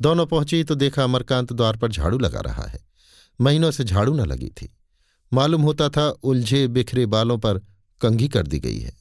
दोनों 0.00 0.26
पहुँची 0.26 0.64
तो 0.64 0.74
देखा 0.74 1.04
अमरकांत 1.04 1.52
द्वार 1.52 1.76
पर 1.76 1.92
झाड़ू 1.92 2.18
लगा 2.18 2.40
रहा 2.40 2.62
है। 2.62 2.89
महीनों 3.40 3.70
से 3.70 3.84
झाड़ू 3.84 4.14
न 4.14 4.26
लगी 4.26 4.48
थी। 4.50 4.68
मालूम 5.32 5.62
होता 5.62 5.88
था 5.88 6.08
उलझे 6.08 6.66
बिखरे 6.68 7.06
बालों 7.06 7.38
पर 7.38 7.58
कंघी 8.00 8.28
कर 8.28 8.46
दी 8.46 8.58
गई 8.58 8.78
है। 8.78 8.92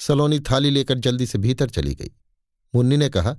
सलोनी 0.00 0.40
थाली 0.40 0.70
लेकर 0.70 0.98
जल्दी 0.98 1.26
से 1.26 1.38
भीतर 1.38 1.70
चली 1.70 1.94
गई। 1.94 2.10
मुन्नी 2.74 2.96
ने 2.96 3.08
कहा, 3.08 3.36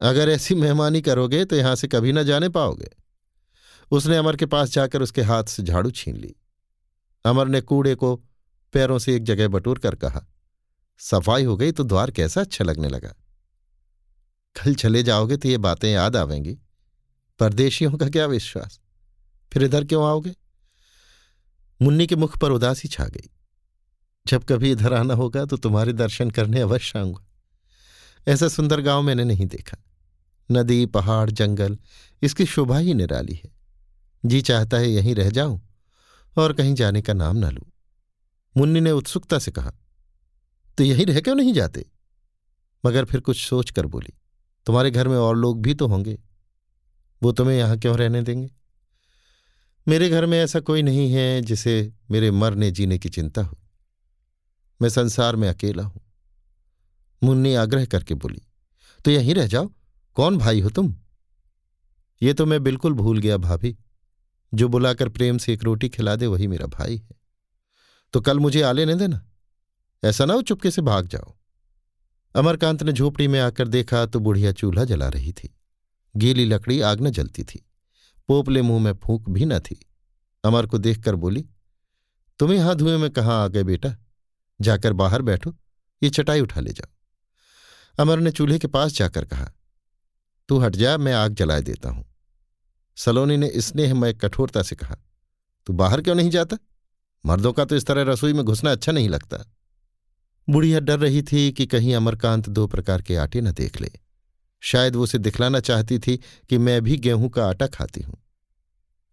अगर 0.00 0.28
ऐसी 0.28 0.54
मेहमानी 0.54 1.00
करोगे 1.00 1.44
तो 1.44 1.56
यहाँ 1.56 1.74
से 1.76 1.88
कभी 1.88 2.12
न 2.12 2.22
जाने 2.22 2.48
पाओगे। 2.48 2.90
उसने 3.90 4.16
अमर 4.16 4.36
के 4.36 4.46
पास 4.46 4.70
जाकर 4.70 5.02
उसके 5.02 5.22
हाथ 5.22 5.44
से 5.44 5.62
झाड़ू 5.62 5.90
छीन 5.90 6.16
ली। 6.16 6.34
अमर 7.24 7.48
ने 7.48 7.60
कूड़े 7.60 7.94
को 7.94 8.14
पैरों 8.74 8.98
से 8.98 9.14
एक 9.16 9.24
जगह 9.24 9.48
बटोर 9.48 9.78
कर 9.78 9.94
कहा, 9.94 10.24
सफ़ाई 11.00 11.44
हो 11.44 11.56
गई 11.56 11.72
तो 11.72 11.84
द्वार 11.84 12.10
कैसा 12.10 12.40
अच्छा 12.40 12.64
लगने 12.64 12.88
लगा। 12.88 13.14
कल 14.56 14.74
चले 14.74 15.02
जाओगे 15.02 15.36
तो 15.36 15.48
ये 15.48 15.58
बातें 15.58 15.88
याद 15.92 16.16
आवेंगी। 16.16 16.56
परदेशियों 17.40 17.92
का 17.92 18.08
क्या 18.08 18.26
विश्वास? 18.26 18.80
फिर 19.54 19.62
इधर 19.62 19.84
क्यों 19.84 20.04
आओगे? 20.06 20.34
मुन्नी 21.80 22.06
के 22.06 22.16
मुख 22.16 22.38
पर 22.38 22.50
उदासी 22.50 22.88
छा 22.88 23.04
गई। 23.04 23.30
जब 24.26 24.44
कभी 24.44 24.70
इधर 24.72 24.92
आना 24.92 25.14
होगा 25.14 25.44
तो 25.44 25.56
तुम्हारे 25.56 25.92
दर्शन 25.92 26.30
करने 26.30 26.60
अवश्य 26.60 26.98
आऊँगा। 26.98 27.24
ऐसा 28.26 28.48
सुंदर 28.48 28.80
गाँव 28.80 29.02
मैंने 29.02 29.24
नहीं 29.24 29.46
देखा। 29.46 29.76
नदी, 30.50 30.86
पहाड़, 30.86 31.30
जंगल, 31.30 31.78
इसकी 32.22 32.46
शोभा 32.46 32.78
ही 32.78 32.94
निराली 32.94 33.34
है। 33.34 33.50
जी 34.24 34.40
चाहता 34.42 34.76
है 34.76 34.90
यहीं 34.90 35.14
रह 35.14 35.30
जाऊँ 35.30 35.60
और 36.36 36.52
कहीं 36.52 36.74
जाने 36.74 37.02
का 37.02 37.12
नाम 37.12 37.36
ना 37.36 37.50
लू। 37.50 37.66
मुन्नी 38.56 38.80
ने 38.80 38.90
उत्सुकता 38.90 39.38
से 39.38 39.50
कहा 39.50 39.72
तो 40.78 40.84
यहीं 40.84 41.06
रह 41.06 41.20
क्यों 41.20 41.34
नहीं 41.34 41.52
जाते? 41.52 41.84
मगर 42.84 43.04
फिर 43.04 43.20
कुछ 43.20 43.40
सोच 43.40 43.70
कर 43.70 43.86
बोली, 43.86 44.12
तुम्हारे 44.66 44.90
घर 44.90 45.08
में 45.08 45.16
और 45.16 45.36
लोग 45.36 45.62
भी 45.62 45.74
तो 45.74 45.86
होंगे। 45.86 46.18
वो 47.22 47.32
तुम्हें 47.32 47.56
यहाँ 47.56 47.78
क्यों 47.78 47.96
रहने 47.98 48.22
देंगे? 48.22 48.50
मेरे 49.86 50.08
घर 50.08 50.26
में 50.26 50.38
ऐसा 50.38 50.60
कोई 50.60 50.82
नहीं 50.82 51.12
है 51.12 51.40
जिसे 51.40 51.92
मेरे 52.10 52.30
मरने 52.30 52.70
जीने 52.70 52.98
की 52.98 53.08
चिंता 53.08 53.42
हो 53.42 53.58
मैं 54.82 54.88
संसार 54.88 55.36
में 55.36 55.48
अकेला 55.48 55.82
हूँ। 55.82 56.00
मुन्नी 57.22 57.54
आग्रह 57.54 57.84
करके 57.84 58.14
बोली 58.14 58.42
तो 59.04 59.10
यहीं 59.10 59.34
रह 59.34 59.46
जाओ, 59.46 59.70
कौन 60.16 60.38
भाई 60.38 60.60
हो 60.60 60.70
तुम? 60.70 60.94
ये 62.22 62.34
तो 62.34 62.46
मैं 62.46 62.62
बिल्कुल 62.62 62.92
भूल 62.92 63.18
गया 63.18 63.36
भाभी। 63.36 63.76
जो 64.54 64.68
बुलाकर 64.68 65.08
प्रेम 65.08 65.38
से 65.38 65.52
एक 65.52 65.64
रोटी 65.64 65.88
खिला 65.88 66.16
दे, 66.16 66.26
वही 66.26 66.46
मेरा 66.46 66.66
भाई 66.66 66.96
है। 66.96 67.16
तो 68.12 68.20
कल 68.20 68.38
मुझे 68.38 68.62
आ 68.62 68.72
लेने 68.72 68.94
देना। 68.94 69.22
ऐसा 70.04 70.24
ना 70.24 70.34
हो 70.34 70.42
चुपके 70.42 70.70
से 70.70 70.82
भाग 70.82 71.06
जाओ। 71.06 71.34
अमरकांत 72.34 72.82
ने 72.82 72.92
झोपड़ी 72.92 73.28
में 73.28 73.40
आकर 73.40 73.68
देखा 73.68 74.06
तो 74.06 74.20
बुढ़िया 74.20 74.52
चूल्हा 74.52 74.84
जला 74.84 75.08
रही 75.08 75.32
थी। 75.32 75.54
गीली 76.16 76.44
लकड़ी 76.44 76.80
आग 76.80 77.00
न 77.00 77.10
जलती 77.10 77.44
थी। 77.44 77.64
पोपले 78.28 78.62
मुँह 78.62 78.82
में 78.82 78.92
फूंक 78.94 79.28
भी 79.28 79.44
न 79.44 79.58
थी। 79.58 79.86
अमर 80.44 80.66
को 80.66 80.78
देखकर 80.78 81.14
बोली, 81.14 81.44
तुम्हें 82.38 82.58
हाथ 82.58 82.74
धुएँ 82.74 82.96
में 82.98 83.10
कहाँ 83.10 83.44
आ 83.44 83.48
गए 83.48 83.62
बेटा? 83.62 83.96
जाकर 84.60 84.92
बाहर 84.92 85.22
बैठो, 85.22 85.54
ये 86.02 86.10
चटाई 86.10 86.40
उठा 86.40 86.60
ले 86.60 86.72
जाओ। 86.72 86.92
अमर 87.98 88.18
ने 88.18 88.30
चूल्हे 88.30 88.58
के 88.58 88.68
पास 88.68 88.92
जाकर 88.92 89.24
कहा, 89.24 89.52
तू 90.48 90.58
हट 90.58 90.76
जा, 90.76 90.96
मैं 90.98 91.12
आग 91.12 91.34
जलाए 91.34 91.62
देता 91.62 91.88
हूँ। 91.88 92.04
सलोनी 92.96 93.36
ने 93.36 93.50
स्नेहमय 93.56 94.12
कठोरता 94.12 94.62
से 94.62 94.76
कहा, 94.76 94.96
तू 95.66 95.72
बाहर 95.72 96.00
क्यों 96.00 96.14
नहीं 96.14 96.30
जाता? 96.30 96.56
मर्दों 97.26 97.52
का 97.52 97.64
तो 97.64 97.76
इस 97.76 97.86
तरह 97.86 98.02
रसोई 98.02 98.32
में 98.32 98.44
घुसना 98.44 98.72
अच्छा 98.72 98.92
नहीं 98.92 99.08
लगता। 99.08 99.54
बुढ़िया 100.48 100.80
डर 100.80 100.98
रही 100.98 101.22
थी 101.22 101.52
कि 101.52 101.66
कहीं 101.66 101.94
अमरकांत 101.94 102.48
दो 102.48 102.66
प्रकार 102.66 103.02
के 103.02 103.16
आटे 103.16 103.40
न 103.40 103.52
देख 103.52 103.80
ले। 103.80 103.92
शायद 104.64 104.96
वो 104.96 105.02
उसे 105.02 105.18
दिखलाना 105.18 105.60
चाहती 105.60 105.98
थी 105.98 106.16
कि 106.50 106.58
मैं 106.58 106.80
भी 106.82 106.96
गेहूँ 106.98 107.28
का 107.30 107.46
आटा 107.46 107.66
खाती 107.68 108.02
हूँ। 108.02 108.16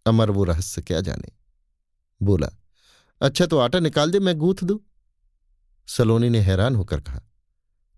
अमर 0.05 0.29
वो 0.31 0.43
रहस्य 0.43 0.81
क्या 0.81 1.01
जाने? 1.01 1.31
बोला 2.22 2.50
अच्छा 3.22 3.46
तो 3.46 3.58
आटा 3.58 3.79
निकाल 3.79 4.12
दे, 4.12 4.20
मैं 4.20 4.38
गूंथ 4.38 4.63
दू? 4.63 4.81
सलोनी 5.88 6.29
ने 6.29 6.39
हैरान 6.39 6.75
होकर 6.75 7.00
कहा 7.00 7.22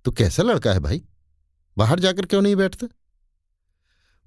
तो 0.06 0.12
कैसा 0.12 0.44
लड़का 0.44 0.74
है 0.74 0.80
भाई? 0.80 1.02
बाहर 1.78 2.00
जाकर 2.00 2.26
क्यों 2.26 2.42
नहीं 2.42 2.56
बैठता? 2.56 2.88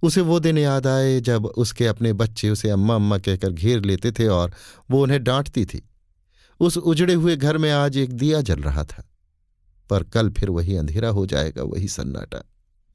उसे 0.03 0.21
वो 0.21 0.39
दिन 0.41 0.59
याद 0.59 0.87
आए 0.87 1.21
जब 1.21 1.47
उसके 1.47 1.87
अपने 1.87 2.13
बच्चे 2.13 2.51
उसे 2.51 2.71
अम्मा 2.71 2.95
अम्मा 2.95 3.19
कहकर 3.19 3.51
घेर 3.51 3.81
लेते 3.81 4.13
थे 4.13 4.27
और 4.29 4.53
वो 4.91 5.03
उन्हें 5.03 5.23
डांटती 5.25 5.65
थी। 5.65 5.83
उस 6.61 6.77
उजड़े 6.79 7.15
हुए 7.15 7.37
घर 7.37 7.59
में 7.59 7.71
आज 7.71 7.97
एक 7.97 8.13
दिया 8.13 8.41
जल 8.41 8.61
रहा 8.61 8.85
था, 8.85 9.05
पर 9.91 10.05
कल 10.05 10.31
फिर 10.31 10.51
वही 10.51 10.77
अंधेरा 10.77 11.09
हो 11.09 11.27
जाएगा, 11.27 11.63
वही 11.63 11.89
सन्नाटा। 11.89 12.43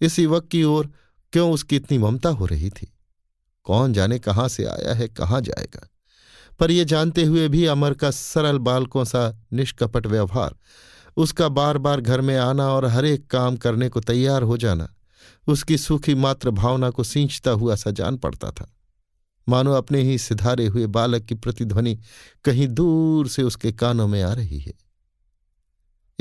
इस 0.02 0.20
युवक 0.20 0.48
की 0.48 0.64
ओर 0.64 0.92
क्यों 1.34 1.52
उसकी 1.52 1.76
इतनी 1.76 1.98
ममता 1.98 2.30
हो 2.30 2.46
रही 2.46 2.70
थी? 2.70 2.94
कौन 3.64 3.94
जाने 3.94 4.20
कहाँ 4.20 4.48
से 4.48 4.66
आया 4.66 4.94
है, 4.94 5.08
कहाँ 5.08 5.42
जाएगा? 5.42 5.88
पर 6.60 6.72
यह 6.72 6.84
जानते 6.84 7.24
हुए 7.24 7.48
भी 7.48 7.66
अमर 7.66 7.94
का 7.94 8.12
सरल 8.12 8.58
बालकों 8.58 9.04
सा 9.04 9.46
निष्कपट 9.54 10.08
व्यवहार, 10.08 10.56
उसका 11.18 11.48
बार 11.50 11.78
बार 11.78 12.02
घर 12.02 12.22
में 12.22 12.38
आना 12.38 12.70
और 12.70 12.86
हर 12.86 13.06
एक 13.06 13.28
काम 13.28 13.58
करने 13.58 13.90
को 13.90 14.00
तैयार 14.00 14.44
हो 14.44 14.58
जाना, 14.58 14.96
उसकी 15.48 15.78
सूखी 15.78 16.16
मात्र 16.16 16.50
भावना 16.50 16.90
को 16.90 17.04
सींचता 17.04 17.52
हुआ 17.52 17.76
सा 17.76 17.92
जान 17.92 18.18
पड़ता 18.18 18.52
था। 18.52 18.76
मानो 19.50 19.74
अपने 19.74 20.02
ही 20.02 20.18
सिधारे 20.18 20.68
हुए 20.68 20.88
बालक 20.88 21.24
की 21.24 21.36
प्रतिध्वनि 21.36 22.00
कहीं 22.46 22.68
दूर 22.68 23.28
से 23.28 23.44
उसके 23.44 23.72
कानों 23.72 24.08
में 24.08 24.22
आ 24.24 24.34
रही 24.34 24.60
है। 24.60 24.74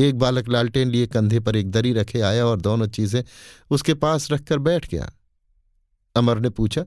एक 0.01 0.19
बालक 0.19 0.49
लालटेन 0.49 0.91
लिए 0.91 1.07
कंधे 1.07 1.41
पर 1.41 1.57
एक 1.57 1.71
दरी 1.71 1.93
रखे 1.93 2.21
आया 2.21 2.47
और 2.47 2.61
दोनों 2.61 2.87
चीज़ें 2.87 3.23
उसके 3.71 3.95
पास 3.95 4.31
रखकर 4.31 4.59
बैठ 4.59 4.89
गया। 4.89 5.13
अमर 6.17 6.39
ने 6.39 6.51
पूछा, 6.51 6.85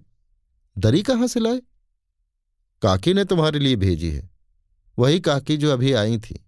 दरी 0.77 1.01
कहाँ 1.01 1.27
से 1.27 1.39
लाए? 1.39 1.61
काकी 2.81 3.13
ने 3.13 3.25
तुम्हारे 3.25 3.59
लिए 3.59 3.75
भेजी 3.75 4.09
है। 4.11 4.29
वही 4.97 5.19
काकी 5.19 5.57
जो 5.57 5.71
अभी 5.73 5.91
आई 5.93 6.17
थी। 6.19 6.39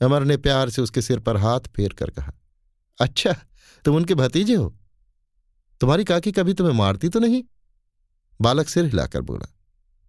अमर 0.00 0.24
ने 0.24 0.36
प्यार 0.36 0.70
से 0.70 0.82
उसके 0.82 1.02
सिर 1.02 1.20
पर 1.20 1.36
हाथ 1.36 1.60
फेर 1.76 1.92
कर 1.92 2.10
कहा 2.10 2.32
अच्छा 2.98 3.32
तुम 3.84 3.96
उनके 3.96 4.14
भतीजे 4.14 4.54
हो? 4.54 4.74
तुम्हारी 5.80 6.04
काकी 6.04 6.32
कभी 6.32 6.54
तुम्हें 6.54 6.74
मारती 6.74 7.08
तो 7.08 7.20
नहीं? 7.20 7.42
बालक 8.40 8.68
सिर 8.68 8.84
हिलाकर 8.84 9.20
बोला, 9.20 9.46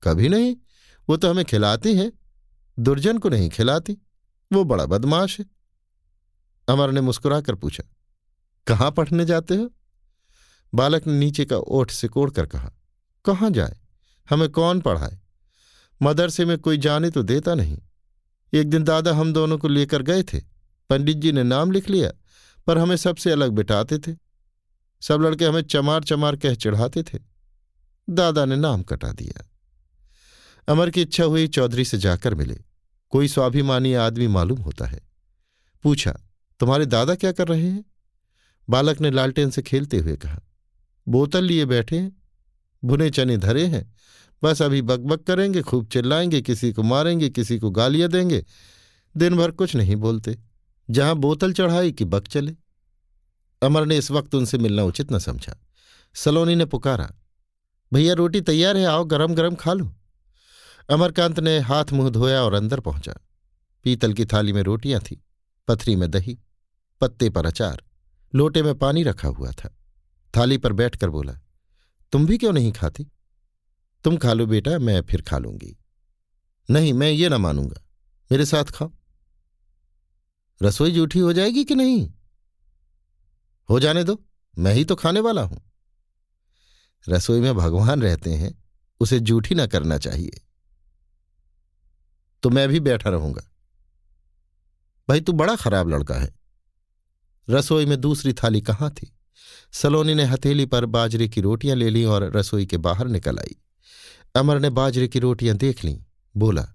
कभी 0.04 0.30
नहीं। 0.30 0.56
वो 1.08 1.18
तो 1.18 1.30
हमें 1.30 1.44
खिलाती 1.46 1.96
है। 1.96 2.12
दुर्जन 2.78 3.18
को 3.18 3.30
नहीं 3.30 3.50
खिलाती। 3.50 3.98
वो 4.52 4.64
बड़ा 4.64 4.86
बदमाश 4.86 5.40
है। 5.40 5.46
अमर 6.68 6.92
ने 6.92 7.02
मुस्कुराकर 7.02 7.56
पूछा, 7.56 7.84
कहाँ 8.68 8.92
पढ़ने 8.92 9.26
जाते 9.26 9.56
हो? 9.56 9.70
बालक 10.74 11.08
ने 11.08 11.14
नीचे 11.14 11.46
का 11.46 11.58
ओठ 11.58 11.92
सिकोड़ 11.92 12.30
कर 12.32 12.46
कहा, 12.46 12.72
कहाँ 13.26 13.50
जाए? 13.50 13.78
हमें 14.30 14.50
कौन 14.50 14.82
पढ़ाए? 14.82 15.20
मदरसे 16.02 16.46
में 16.46 16.58
कोई 16.58 16.78
जाने 16.78 17.10
तो 17.10 17.24
देता 17.24 17.54
नहीं। 17.56 17.78
एक 18.54 18.70
दिन 18.70 18.84
दादा 18.84 19.14
हम 19.14 19.34
दोनों 19.34 19.58
को 19.58 19.68
लेकर 19.68 20.02
गए 20.02 20.24
थे। 20.24 20.40
पंडित 20.90 21.18
जी 21.18 21.32
ने 21.32 21.44
नाम 21.44 21.72
लिख 21.72 21.90
लिया, 21.90 22.12
पर 22.68 22.78
हमें 22.78 22.96
सबसे 22.96 23.32
अलग 23.32 23.52
बिठाते 23.52 23.98
थे। 23.98 24.16
सब 25.02 25.22
लड़के 25.22 25.46
हमें 25.46 25.62
चमार 25.62 26.04
चमार 26.04 26.36
कह 26.36 26.56
चढ़ाते 26.56 27.04
थे। 27.04 27.20
दादा 28.08 28.46
ने 28.46 28.56
नाम 28.56 28.84
कटा 28.84 29.12
दिया। 29.12 29.44
अमर 30.68 30.90
की 30.90 31.02
इच्छा 31.02 31.24
हुई 31.24 31.48
चौधरी 31.48 31.86
से 31.86 31.98
जाकर 31.98 32.36
मिले। 32.36 32.60
कोई 33.10 33.28
स्वाभिमानी 33.28 33.94
आदमी 33.94 34.28
मालूम 34.28 34.60
होता 34.60 34.86
है। 34.86 35.02
पूछा, 35.84 36.12
तुम्हारे 36.60 36.86
दादा 36.86 37.16
क्या 37.16 37.32
कर 37.32 37.48
रहे 37.48 37.68
हैं? 37.68 37.86
बालक 38.70 39.02
ने 39.02 39.12
लालटेन 39.12 39.50
से 39.50 39.62
खेलते 39.62 39.98
हुए 39.98 40.16
कहा, 40.16 40.40
बोतल 41.08 41.44
लिए 41.44 41.66
बैठे 41.66 41.98
हैं, 41.98 42.22
भुने 42.84 43.10
चने 43.10 43.38
धरे 43.38 43.66
हैं, 43.66 43.96
बस 44.44 44.62
अभी 44.62 44.82
बकबक 44.82 45.24
करेंगे, 45.24 45.62
खूब 45.62 45.88
चिल्लाएँगे, 45.88 46.42
किसी 46.42 46.74
को 46.74 46.84
मारेंगे, 46.84 47.30
किसी 47.30 47.60
को 47.60 47.70
गालियाँ 47.70 48.10
देंगे, 48.10 48.46
दिन 49.18 49.38
भर 49.38 49.52
कुछ 49.52 49.76
नहीं 49.76 49.96
बोलते, 49.96 50.38
जहाँ 50.90 51.16
बोतल 51.16 51.54
चढ़ाई 51.54 51.92
कि 51.92 52.06
बक 52.06 52.28
चले। 52.28 52.56
अमर 53.62 53.86
ने 53.86 53.98
इस 53.98 54.12
वक्त 54.12 54.36
उनसे 54.36 54.58
मिलना 54.58 54.84
उचित 54.84 55.12
न 55.12 55.20
समझा। 55.20 55.56
सलोनी 56.16 56.56
ने 56.56 56.66
पुकारा, 56.66 57.12
भैया 57.94 58.14
रोटी 58.14 58.42
तैयार 58.42 58.78
है, 58.78 58.86
आओ 58.86 59.06
गरम 59.06 59.36
गरम 59.36 59.56
खा 59.56 59.74
लो। 59.74 59.97
अमरकांत 60.90 61.40
ने 61.40 61.60
हाथ 61.60 61.86
मुँह 61.94 62.10
धोया 62.10 62.44
और 62.44 62.54
अंदर 62.54 62.80
पहुँचा। 62.80 63.14
पीतल 63.84 64.14
की 64.14 64.26
थाली 64.26 64.54
में 64.54 64.62
रोटियाँ 64.62 65.02
थी, 65.02 65.24
पथरी 65.68 65.96
में 65.96 66.12
दही, 66.12 66.40
पत्ते 67.02 67.30
पर 67.30 67.46
अचार, 67.46 67.84
लोटे 68.36 68.64
में 68.64 68.80
पानी 68.80 69.04
रखा 69.04 69.28
हुआ 69.28 69.52
था। 69.52 69.78
थाली 70.38 70.58
पर 70.58 70.74
बैठकर 70.74 71.10
बोला, 71.10 71.34
तुम 72.12 72.26
भी 72.26 72.38
क्यों 72.38 72.54
नहीं 72.54 72.72
खाती? 72.72 73.08
तुम 74.04 74.18
खा 74.18 74.34
लो 74.34 74.46
बेटा, 74.46 74.80
मैं 74.80 75.02
फिर 75.02 75.22
खा 75.22 75.38
लूँगी। 75.38 75.78
नहीं, 76.70 76.94
मैं 76.94 77.12
ये 77.12 77.30
ना 77.30 77.38
मानूँगा। 77.38 77.82
मेरे 78.32 78.46
साथ 78.46 78.64
खाओ। 78.64 78.92
रसोई 80.64 80.92
जूठी 80.92 81.20
हो 81.20 81.34
जाएगी 81.34 81.64
कि 81.64 81.76
नहीं? 81.76 82.14
हो 83.70 83.80
जाने 83.80 84.04
दो, 84.04 84.26
मैं 84.58 84.74
ही 84.74 84.86
तो 84.86 84.96
खाने 84.96 85.20
वाला 85.20 85.42
हूँ। 85.42 85.72
रसोई 87.10 87.40
में 87.40 87.56
भगवान 87.56 88.02
रहते 88.02 88.34
हैं, 88.34 88.64
उसे 89.00 89.20
जूठी 89.20 89.56
ना 89.56 89.68
करना 89.68 89.98
चाहिए। 89.98 90.47
तो 92.44 92.50
मैं 92.50 92.68
भी 92.70 92.80
बैठा 92.80 93.10
रहूँगा। 93.10 93.42
भाई, 95.10 95.22
तू 95.22 95.34
बड़ा 95.34 95.56
खराब 95.56 95.90
लड़का 95.90 96.16
है। 96.16 96.34
रसोई 97.48 97.86
में 97.86 98.00
दूसरी 98.02 98.34
थाली 98.34 98.62
कहाँ 98.62 98.90
थी? 98.92 99.14
सलोनी 99.74 100.14
ने 100.16 100.24
हथेली 100.24 100.66
पर 100.66 100.86
बाजरे 100.86 101.28
की 101.28 101.42
रोटियाँ 101.42 101.76
ले 101.76 101.90
ली 101.90 102.04
और 102.06 102.24
रसोई 102.36 102.66
के 102.66 102.78
बाहर 102.78 103.08
निकल 103.08 103.40
आई। 103.40 103.56
अमर 104.36 104.60
ने 104.60 104.70
बाजरे 104.70 105.08
की 105.08 105.20
रोटियाँ 105.20 105.56
देख 105.58 105.84
लीं। 105.84 105.98
बोला, 106.36 106.68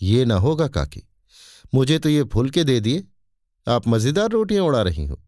ये 0.00 0.24
ना 0.24 0.34
होगा 0.34 0.68
काकी, 0.68 1.02
मुझे 1.74 1.98
तो 1.98 2.08
ये 2.08 2.22
फुलके 2.24 2.64
दे 2.64 2.78
दिए। 2.80 3.04
आप 3.66 3.88
मज़ेदार 3.88 4.30
रोटियाँ 4.30 4.64
उड़ा 4.64 4.82
रही 4.82 5.06
हो। 5.06 5.20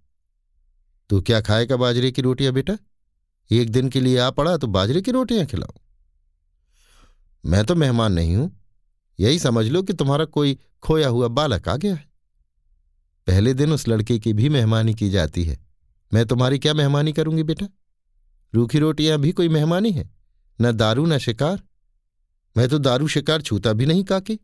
तू 1.11 1.21
क्या 1.21 1.40
खाएगा 1.40 1.76
बाजरे 1.76 2.11
की 2.11 2.23
रोटियाँ 2.23 2.52
बेटा? 2.52 2.76
एक 3.50 3.71
दिन 3.71 3.88
के 3.88 4.00
लिए 4.00 4.19
आ 4.19 4.31
पड़ा 4.31 4.57
तो 4.57 4.66
बाजरे 4.66 5.00
की 5.02 5.11
रोटियाँ 5.11 5.47
खिलाओ। 5.47 5.81
मैं 7.45 7.64
तो 7.64 7.75
मेहमान 7.75 8.12
नहीं 8.12 8.37
हूँ। 8.37 8.50
यही 9.19 9.38
समझ 9.38 9.66
लो 9.66 9.83
कि 9.83 9.92
तुम्हारा 9.92 10.25
कोई 10.26 10.59
खोया 10.83 11.09
हुआ 11.09 11.28
बालक 11.31 11.69
आ 11.69 11.76
गया 11.76 11.95
है। 11.95 12.11
पहले 13.26 13.54
दिन 13.54 13.73
उस 13.73 13.87
लड़के 13.88 14.19
की 14.19 14.33
भी 14.33 14.49
मेहमानी 14.49 14.95
की 14.95 15.11
जाती 15.11 15.45
है। 15.45 15.59
मैं 16.12 16.25
तुम्हारी 16.26 16.59
क्या 16.59 16.75
मेहमानी 16.75 17.12
करूँगी 17.12 17.42
बेटा? 17.42 17.69
रूखी 18.54 18.78
रोटियाँ 18.78 19.19
भी 19.19 19.33
कोई 19.33 19.49
मेहमानी 19.49 19.90
है, 19.92 20.11
न 20.59 20.73
दारू 20.73 21.07
न 21.07 21.19
शिकार। 21.19 21.62
मैं 22.57 22.69
तो 22.69 22.78
दारू 22.78 23.09
शिकार 23.09 23.42
छूता 23.42 23.73
भी 23.73 23.87
नहीं 23.87 24.04
काकी। 24.04 24.38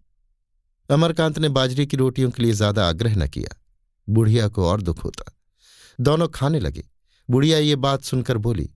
अमरकांत 0.88 1.38
ने 1.38 1.48
बाजरे 1.50 1.87
की 1.87 1.96
रोटियों 1.96 2.30
के 2.30 2.42
लिए 2.42 2.52
ज़्यादा 2.52 2.88
आग्रह 2.88 3.16
न 3.16 3.26
किया। 3.28 3.56
बुढ़िया 4.08 4.48
को 4.48 4.66
और 4.66 4.82
दुख 4.82 5.04
होता। 5.04 5.32
दोनों 5.98 6.28
खाने 6.28 6.60
लगे। 6.60 6.84
बुढ़िया 7.28 7.58
ये 7.58 7.76
बात 7.76 8.02
सुनकर 8.02 8.38
बोली, 8.38 8.68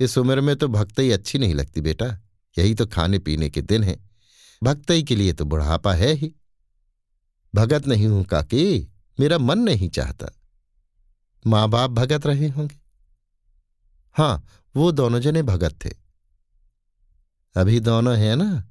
इस 0.00 0.16
उम्र 0.18 0.40
में 0.40 0.54
तो 0.56 0.68
भक्त 0.68 0.98
ही 0.98 1.10
अच्छी 1.12 1.38
नहीं 1.38 1.54
लगती 1.54 1.80
बेटा। 1.80 2.06
यही 2.56 2.74
तो 2.74 2.86
खाने 2.86 3.18
पीने 3.18 3.50
के 3.50 3.62
दिन 3.62 3.82
है। 3.84 3.96
भक्तई 4.62 5.02
के 5.02 5.16
लिए 5.16 5.32
तो 5.32 5.44
बुढ़ापा 5.44 5.94
है 5.94 6.12
ही। 6.12 6.34
भगत 7.54 7.86
नहीं 7.86 8.06
हूँ 8.06 8.24
काकी, 8.24 8.92
मेरा 9.20 9.38
मन 9.38 9.58
नहीं 9.58 9.88
चाहता। 9.88 10.26
माँ 11.46 11.68
बाप 11.68 11.90
भगत 11.90 12.26
रहे 12.26 12.48
होंगे। 12.48 12.80
हाँ, 14.12 14.46
वो 14.76 14.92
दोनों 14.92 15.20
जने 15.20 15.42
भगत 15.42 15.78
थे। 15.84 15.90
अभी 17.56 17.80
दोनों 17.80 18.18
हैं 18.18 18.36
ना? 18.36 18.68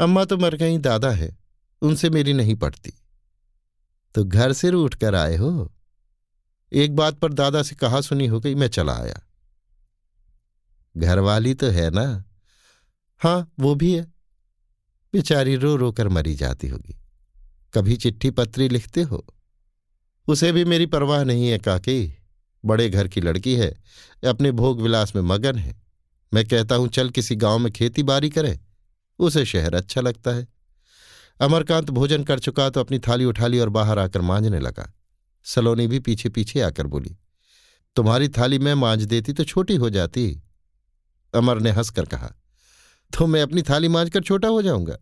अम्मा 0.00 0.24
तो 0.24 0.36
मर 0.36 0.54
गई, 0.54 0.78
दादा 0.78 1.10
है, 1.10 1.38
उनसे 1.82 2.10
मेरी 2.10 2.32
नहीं 2.32 2.54
पड़ती। 2.54 2.92
तो 4.14 4.24
घर 4.24 4.52
से 4.52 4.70
रूठ 4.70 4.94
कर 4.94 5.14
आए 5.14 5.36
हो? 5.36 5.74
एक 6.72 6.96
बात 6.96 7.18
पर 7.18 7.32
दादा 7.32 7.62
से 7.62 7.74
कहा 7.74 8.00
सुनी 8.00 8.26
हो 8.26 8.40
गई, 8.40 8.54
मैं 8.54 8.68
चला 8.68 8.96
आया। 8.96 9.20
घरवाली 10.96 11.54
तो 11.54 11.66
है 11.66 11.90
ना? 11.90 12.24
हाँ 13.18 13.52
वो 13.58 13.74
भी 13.74 13.94
है। 13.94 14.13
बेचारी 15.14 15.56
रो 15.56 15.74
रो 15.76 15.90
कर 15.92 16.08
मरी 16.08 16.34
जाती 16.34 16.68
होगी। 16.68 16.96
कभी 17.74 17.96
चिट्ठी 17.96 18.30
पत्री 18.30 18.68
लिखते 18.68 19.02
हो? 19.02 19.24
उसे 20.28 20.52
भी 20.52 20.64
मेरी 20.64 20.86
परवाह 20.86 21.24
नहीं 21.24 21.48
है, 21.48 21.58
काकी। 21.58 22.14
बड़े 22.64 22.88
घर 22.90 23.08
की 23.08 23.20
लड़की 23.20 23.54
है, 23.56 23.68
अपने 24.26 24.52
भोग 24.52 24.80
विलास 24.82 25.14
में 25.16 25.22
मगन 25.22 25.58
है। 25.58 25.74
मैं 26.32 26.44
कहता 26.44 26.74
हूँ, 26.74 26.88
चल 26.88 27.10
किसी 27.10 27.36
गाँव 27.36 27.58
में 27.58 27.72
खेती 27.72 28.02
बारी 28.02 28.30
करे। 28.30 28.58
उसे 29.18 29.44
शहर 29.44 29.74
अच्छा 29.74 30.00
लगता 30.00 30.30
है। 30.30 30.46
अमरकांत 31.40 31.90
भोजन 31.90 32.24
कर 32.24 32.38
चुका 32.38 32.70
तो 32.70 32.80
अपनी 32.80 32.98
थाली 32.98 33.24
उठा 33.24 33.46
ली 33.46 33.58
और 33.58 33.68
बाहर 33.68 33.98
आकर 33.98 34.20
मांझने 34.20 34.60
लगा। 34.60 34.92
सलोनी 35.46 35.86
भी 35.86 35.98
पीछे 35.98 36.28
पीछे 36.28 36.60
आकर 36.60 36.86
बोली, 36.86 37.16
तुम्हारी 37.96 38.28
थाली 38.28 38.58
मैं 38.58 38.74
मांझ 38.74 39.02
देती 39.02 39.32
तो 39.32 39.44
छोटी 39.44 39.76
हो 39.76 39.90
जाती। 39.90 40.42
अमर 41.34 41.60
ने 41.60 41.70
हंसकर 41.70 42.04
कहा 42.04 42.34
तो 43.18 43.26
मैं 43.26 43.42
अपनी 43.42 43.62
थाली 43.62 43.88
मांझ 43.88 44.10
कर 44.10 44.22
छोटा 44.22 44.48
हो 44.48 44.62
जाऊँगा। 44.62 44.96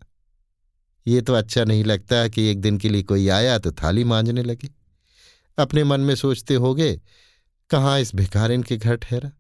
ये 1.06 1.20
तो 1.20 1.34
अच्छा 1.34 1.64
नहीं 1.64 1.84
लगता 1.84 2.28
कि 2.28 2.46
एक 2.46 2.60
दिन 2.60 2.78
के 2.78 2.88
लिए 2.88 3.02
कोई 3.02 3.28
आया 3.28 3.58
तो 3.58 3.72
थाली 3.72 4.04
मांझने 4.04 4.42
लगे। 4.42 4.68
अपने 5.58 5.84
मन 5.84 6.00
में 6.00 6.14
सोचते 6.14 6.54
होगे, 6.54 7.00
कहाँ 7.70 8.00
इस 8.00 8.14
भिखारिन 8.14 8.62
के 8.62 8.76
घर 8.76 8.96
ठहरा? 8.96 9.30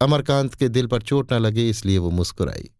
अमरकांत 0.00 0.54
के 0.54 0.68
दिल 0.68 0.86
पर 0.86 1.02
चोट 1.02 1.32
न 1.32 1.36
लगे, 1.36 1.68
इसलिए 1.70 1.98
वो 1.98 2.10
मुस्कुराई। 2.10 2.70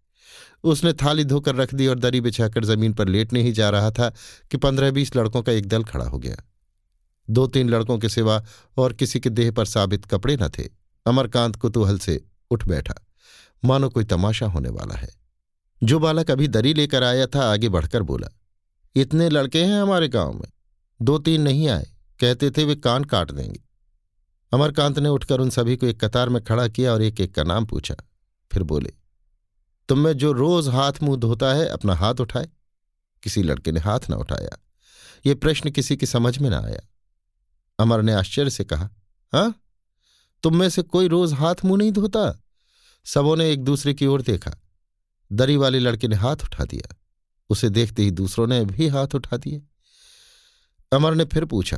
उसने 0.64 0.92
थाली 0.92 1.24
धोकर 1.24 1.54
रख 1.54 1.74
दी 1.74 1.86
और 1.86 1.98
दरी 1.98 2.20
बिछाकर 2.20 2.64
ज़मीन 2.64 2.92
पर 2.92 3.08
लेटने 3.08 3.42
ही 3.42 3.52
जा 3.52 3.70
रहा 3.70 3.90
था 3.90 4.08
कि 4.50 4.56
पंद्रह 4.56 4.90
बीस 4.90 5.16
लड़कों 5.16 5.42
का 5.42 5.52
एक 5.52 5.66
दल 5.66 5.84
खड़ा 5.84 6.04
हो 6.04 6.18
गया। 6.18 6.36
दो 7.30 7.46
तीन 7.46 7.68
लड़कों 7.68 7.98
के 7.98 8.08
सिवा 8.08 8.44
और 8.76 8.92
किसी 8.92 9.20
के 9.20 9.30
देह 9.30 9.50
पर 9.50 9.64
साबित 9.64 10.04
कपड़े 10.04 10.36
न 10.36 10.48
थे। 10.48 10.68
अमरकांत 11.06 11.56
कुतूहल 11.56 11.98
से 11.98 12.24
उठ 12.50 12.64
बैठा। 12.64 12.94
मानो 13.66 13.88
कोई 13.88 14.04
तमाशा 14.04 14.46
होने 14.46 14.68
वाला 14.68 14.94
है। 14.94 15.08
जो 15.82 15.98
बालक 15.98 16.30
अभी 16.30 16.48
दरी 16.48 16.74
लेकर 16.74 17.02
आया 17.02 17.26
था, 17.26 17.52
आगे 17.52 17.68
बढ़कर 17.68 18.02
बोला, 18.02 18.28
इतने 18.94 19.28
लड़के 19.28 19.64
हैं 19.64 19.82
हमारे 19.82 20.08
गाँव 20.08 20.32
में। 20.32 20.52
दो 21.02 21.18
तीन 21.18 21.42
नहीं 21.42 21.68
आए। 21.68 21.86
कहते 22.20 22.50
थे 22.50 22.64
वे 22.64 22.76
कान 22.76 23.04
काट 23.04 23.30
देंगे। 23.30 23.60
अमरकांत 24.54 24.98
ने 24.98 25.08
उठकर 25.08 25.40
उन 25.40 25.50
सभी 25.50 25.76
को 25.76 25.86
एक 25.86 26.04
कतार 26.04 26.28
में 26.28 26.44
खड़ा 26.44 26.68
किया 26.68 26.92
और 26.92 27.02
एक 27.02 27.20
एक 27.20 27.34
का 27.34 27.42
नाम 27.42 27.66
पूछा। 27.66 27.96
फिर 28.52 28.62
बोले, 28.62 28.92
तुम 29.88 29.98
में 29.98 30.12
जो 30.12 30.32
रोज 30.32 30.68
हाथ 30.68 30.92
मुँह 31.02 31.16
धोता 31.16 31.54
है, 31.54 31.66
अपना 31.66 31.94
हाथ 31.94 32.14
उठाए। 32.14 32.48
किसी 33.22 33.42
लड़के 33.42 33.72
ने 33.72 33.80
हाथ 33.80 34.00
न 34.10 34.14
उठाया। 34.14 34.58
ये 35.26 35.34
प्रश्न 35.34 35.70
किसी 35.70 35.96
की 35.96 36.06
समझ 36.06 36.38
में 36.38 36.50
न 36.50 36.54
आया। 36.54 36.80
अमर 37.78 38.02
ने 38.02 38.12
आश्चर्य 38.12 38.50
से 38.50 38.64
कहा 38.64 38.90
हाँ? 39.32 39.62
तुम 40.42 40.56
में 40.56 40.68
से 40.68 40.82
कोई 40.82 41.08
रोज 41.08 41.32
हाथ 41.32 41.54
मुँह 41.64 41.78
नहीं 41.78 41.92
धोता? 41.92 42.42
सबों 43.06 43.36
ने 43.36 43.50
एक 43.50 43.62
दूसरे 43.64 43.94
की 43.94 44.06
ओर 44.06 44.22
देखा। 44.22 44.50
दरी 45.30 45.56
वाले 45.56 45.78
लड़के 45.78 46.08
ने 46.08 46.16
हाथ 46.16 46.36
उठा 46.36 46.64
दिया। 46.64 46.94
उसे 47.50 47.68
देखते 47.70 48.02
ही 48.02 48.10
दूसरों 48.10 48.46
ने 48.46 48.64
भी 48.64 48.88
हाथ 48.88 49.14
उठा 49.14 49.36
दिए। 49.36 49.62
अमर 50.92 51.14
ने 51.14 51.24
फिर 51.24 51.44
पूछा, 51.44 51.76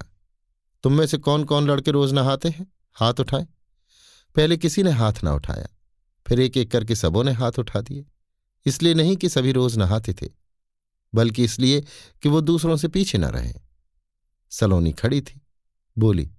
तुम 0.85 0.93
में 0.93 1.07
से 1.07 1.19
कौन 1.19 1.45
कौन 1.45 1.71
लड़के 1.71 1.91
रोज 1.91 2.13
नहाते 2.13 2.49
हैं? 2.49 2.67
हाथ 2.97 3.21
उठाए? 3.21 3.47
पहले 4.37 4.57
किसी 4.57 4.83
ने 4.83 4.91
हाथ 4.91 5.23
ना 5.25 5.35
उठाया, 5.35 5.69
फिर 6.27 6.41
एक 6.41 6.57
एक 6.57 6.71
करके 6.71 6.95
सबों 6.95 7.25
ने 7.25 7.33
हाथ 7.33 7.59
उठा 7.59 7.81
दिए। 7.81 8.05
इसलिए 8.67 8.95
नहीं 8.95 9.17
कि 9.17 9.29
सभी 9.29 9.53
रोज 9.53 9.77
नहाते 9.77 10.15
थे, 10.15 10.29
बल्कि 11.13 11.45
इसलिए 11.45 11.81
कि 12.23 12.29
वो 12.29 12.41
दूसरों 12.41 12.77
से 12.77 12.89
पीछे 12.89 13.19
न 13.19 13.25
रहे। 13.25 13.53
सलोनी 14.53 14.93
खड़ी 14.93 15.21
थी, 15.21 15.41
बोली, 15.97 16.31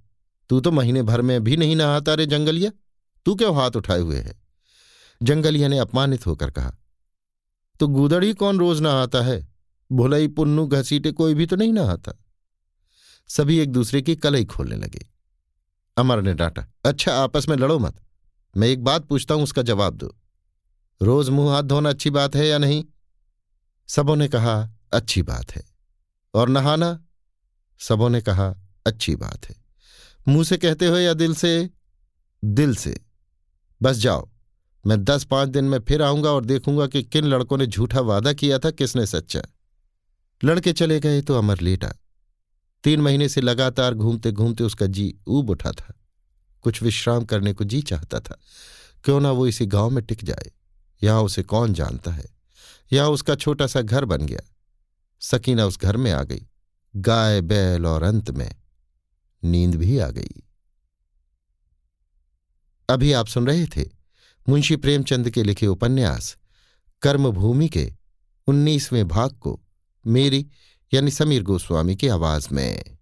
तू 0.50 0.60
तो 0.60 0.72
महीने 0.72 1.04
भर 1.04 1.22
में 1.22 1.44
भी 1.44 1.58
नहीं 1.58 1.76
नहाता 1.76 2.14
रे 2.14 2.26
जंगलिया, 2.26 2.72
तू 3.26 3.36
क्यों 3.36 3.56
हाथ 3.56 3.72
उठाए 3.72 4.00
हुए 4.00 4.18
है? 4.18 4.49
जंगलिया 5.24 5.68
ने 5.68 5.78
अपमानित 5.78 6.28
होकर 6.28 6.52
कहा 6.52 6.76
तो 7.80 7.88
गुदड़ 7.88 8.34
कौन 8.34 8.60
रोज 8.60 8.82
नहाता 8.82 9.22
है? 9.22 9.48
भुलई 9.92 10.28
पुन्नू 10.28 10.68
घसीटे 10.68 11.12
कोई 11.12 11.34
भी 11.34 11.46
तो 11.46 11.56
नहीं 11.56 11.74
नहाता? 11.74 12.12
सभी 13.28 13.60
एक 13.60 13.72
दूसरे 13.72 14.02
की 14.02 14.16
कलई 14.16 14.46
खोलने 14.46 14.76
लगे। 14.76 15.10
अमर 15.98 16.22
ने 16.22 16.34
डांटा 16.34 16.68
अच्छा 16.86 17.14
आपस 17.14 17.50
में 17.50 17.58
लड़ो 17.58 17.80
मत। 17.80 18.02
मैं 18.58 18.68
एक 18.68 18.84
बात 18.84 19.06
पूछता 19.06 19.34
हूँ, 19.34 19.44
उसका 19.44 19.62
जवाब 19.62 19.96
दो। 19.96 20.16
रोज 21.02 21.30
मुँह 21.30 21.54
हाथ 21.54 21.64
धोना 21.64 21.90
अच्छी 21.90 22.10
बात 22.10 22.36
है 22.36 22.48
या 22.48 22.58
नहीं? 22.58 22.86
सबों 23.88 24.16
ने 24.16 24.28
कहा, 24.28 24.70
अच्छी 24.94 25.22
बात 25.22 25.52
है। 25.52 25.64
और 26.34 26.50
नहाना? 26.50 27.06
सबों 27.80 28.10
ने 28.10 28.22
कहा, 28.22 28.56
अच्छी 28.86 29.16
बात 29.16 29.50
है। 29.50 29.56
मुँह 30.28 30.44
से 30.44 30.58
कहते 30.58 30.88
हो 30.88 30.98
या 30.98 31.14
दिल 31.14 31.36
से? 31.36 31.70
दिल 32.46 32.76
से। 32.76 33.06
बस 33.82 33.98
जाओ। 33.98 34.29
मैं 34.86 35.04
दस 35.04 35.24
पाँच 35.24 35.50
दिन 35.50 35.66
में 35.66 35.80
फिर 35.80 36.02
आऊँगा 36.02 36.32
और 36.32 36.46
देखूँगा 36.46 36.88
कि 36.88 37.04
किन 37.04 37.26
लड़कों 37.26 37.58
ने 37.58 37.68
झूठा 37.68 38.00
वादा 38.00 38.34
किया 38.34 38.60
था, 38.60 38.72
किसने 38.72 39.06
सच्चा। 39.06 39.42
लड़के 40.44 40.74
चले 40.74 41.00
गए 41.00 41.22
तो 41.22 41.36
अमर 41.36 41.60
लेटा। 41.60 41.94
तीन 42.84 43.02
महीने 43.02 43.30
से 43.30 43.42
लगातार 43.42 43.94
घूमते 43.94 44.32
घूमते 44.32 44.64
उसका 44.64 44.86
जी 44.86 45.16
ऊब 45.28 45.50
उठा 45.50 45.72
था। 45.72 45.94
कुछ 46.62 46.84
विश्राम 46.84 47.26
करने 47.26 47.54
को 47.54 47.64
जी 47.64 47.82
चाहता 47.82 48.20
था। 48.20 48.40
क्यों 49.04 49.20
ना 49.20 49.32
वो 49.32 49.48
इसी 49.48 49.66
गाँव 49.66 49.90
में 49.90 50.06
टिक 50.06 50.24
जाए। 50.24 50.52
यहाँ 51.04 51.22
उसे 51.22 51.44
कौन 51.44 51.74
जानता 51.74 52.12
है? 52.12 52.26
यहाँ 52.94 53.10
उसका 53.10 53.36
छोटा 53.36 53.68
सा 53.68 53.82
घर 53.82 54.06
बन 54.06 54.26
गया। 54.26 54.42
सकीना 55.20 55.66
उस 55.66 55.80
घर 55.80 55.98
में 55.98 56.12
आ 56.12 56.24
गई। 56.24 56.48
गाय, 56.96 57.42
बैल 57.42 57.86
और 57.86 58.04
अंत 58.04 58.32
में 58.32 58.56
नींद 59.44 59.76
भी 59.76 60.00
आ 60.00 60.10
गई। 60.10 60.44
अभी 62.90 63.14
आप 63.14 63.28
सुन 63.28 63.48
रहे 63.48 63.66
थे 63.66 63.99
मुंशी 64.50 64.76
प्रेमचंद 64.76 65.30
के 65.30 65.44
लिखे 65.44 65.68
उपन्यास, 65.68 66.38
कर्मभूमि 67.02 67.70
के 67.70 67.94
उन्नीसवें 68.48 69.08
भाग 69.08 69.32
को 69.32 69.60
मेरी 70.08 70.48
यानी 70.94 71.12
समीर 71.12 71.44
गोस्वामी 71.44 71.96
की 71.96 72.08
आवाज़ 72.08 72.48
में। 72.52 72.98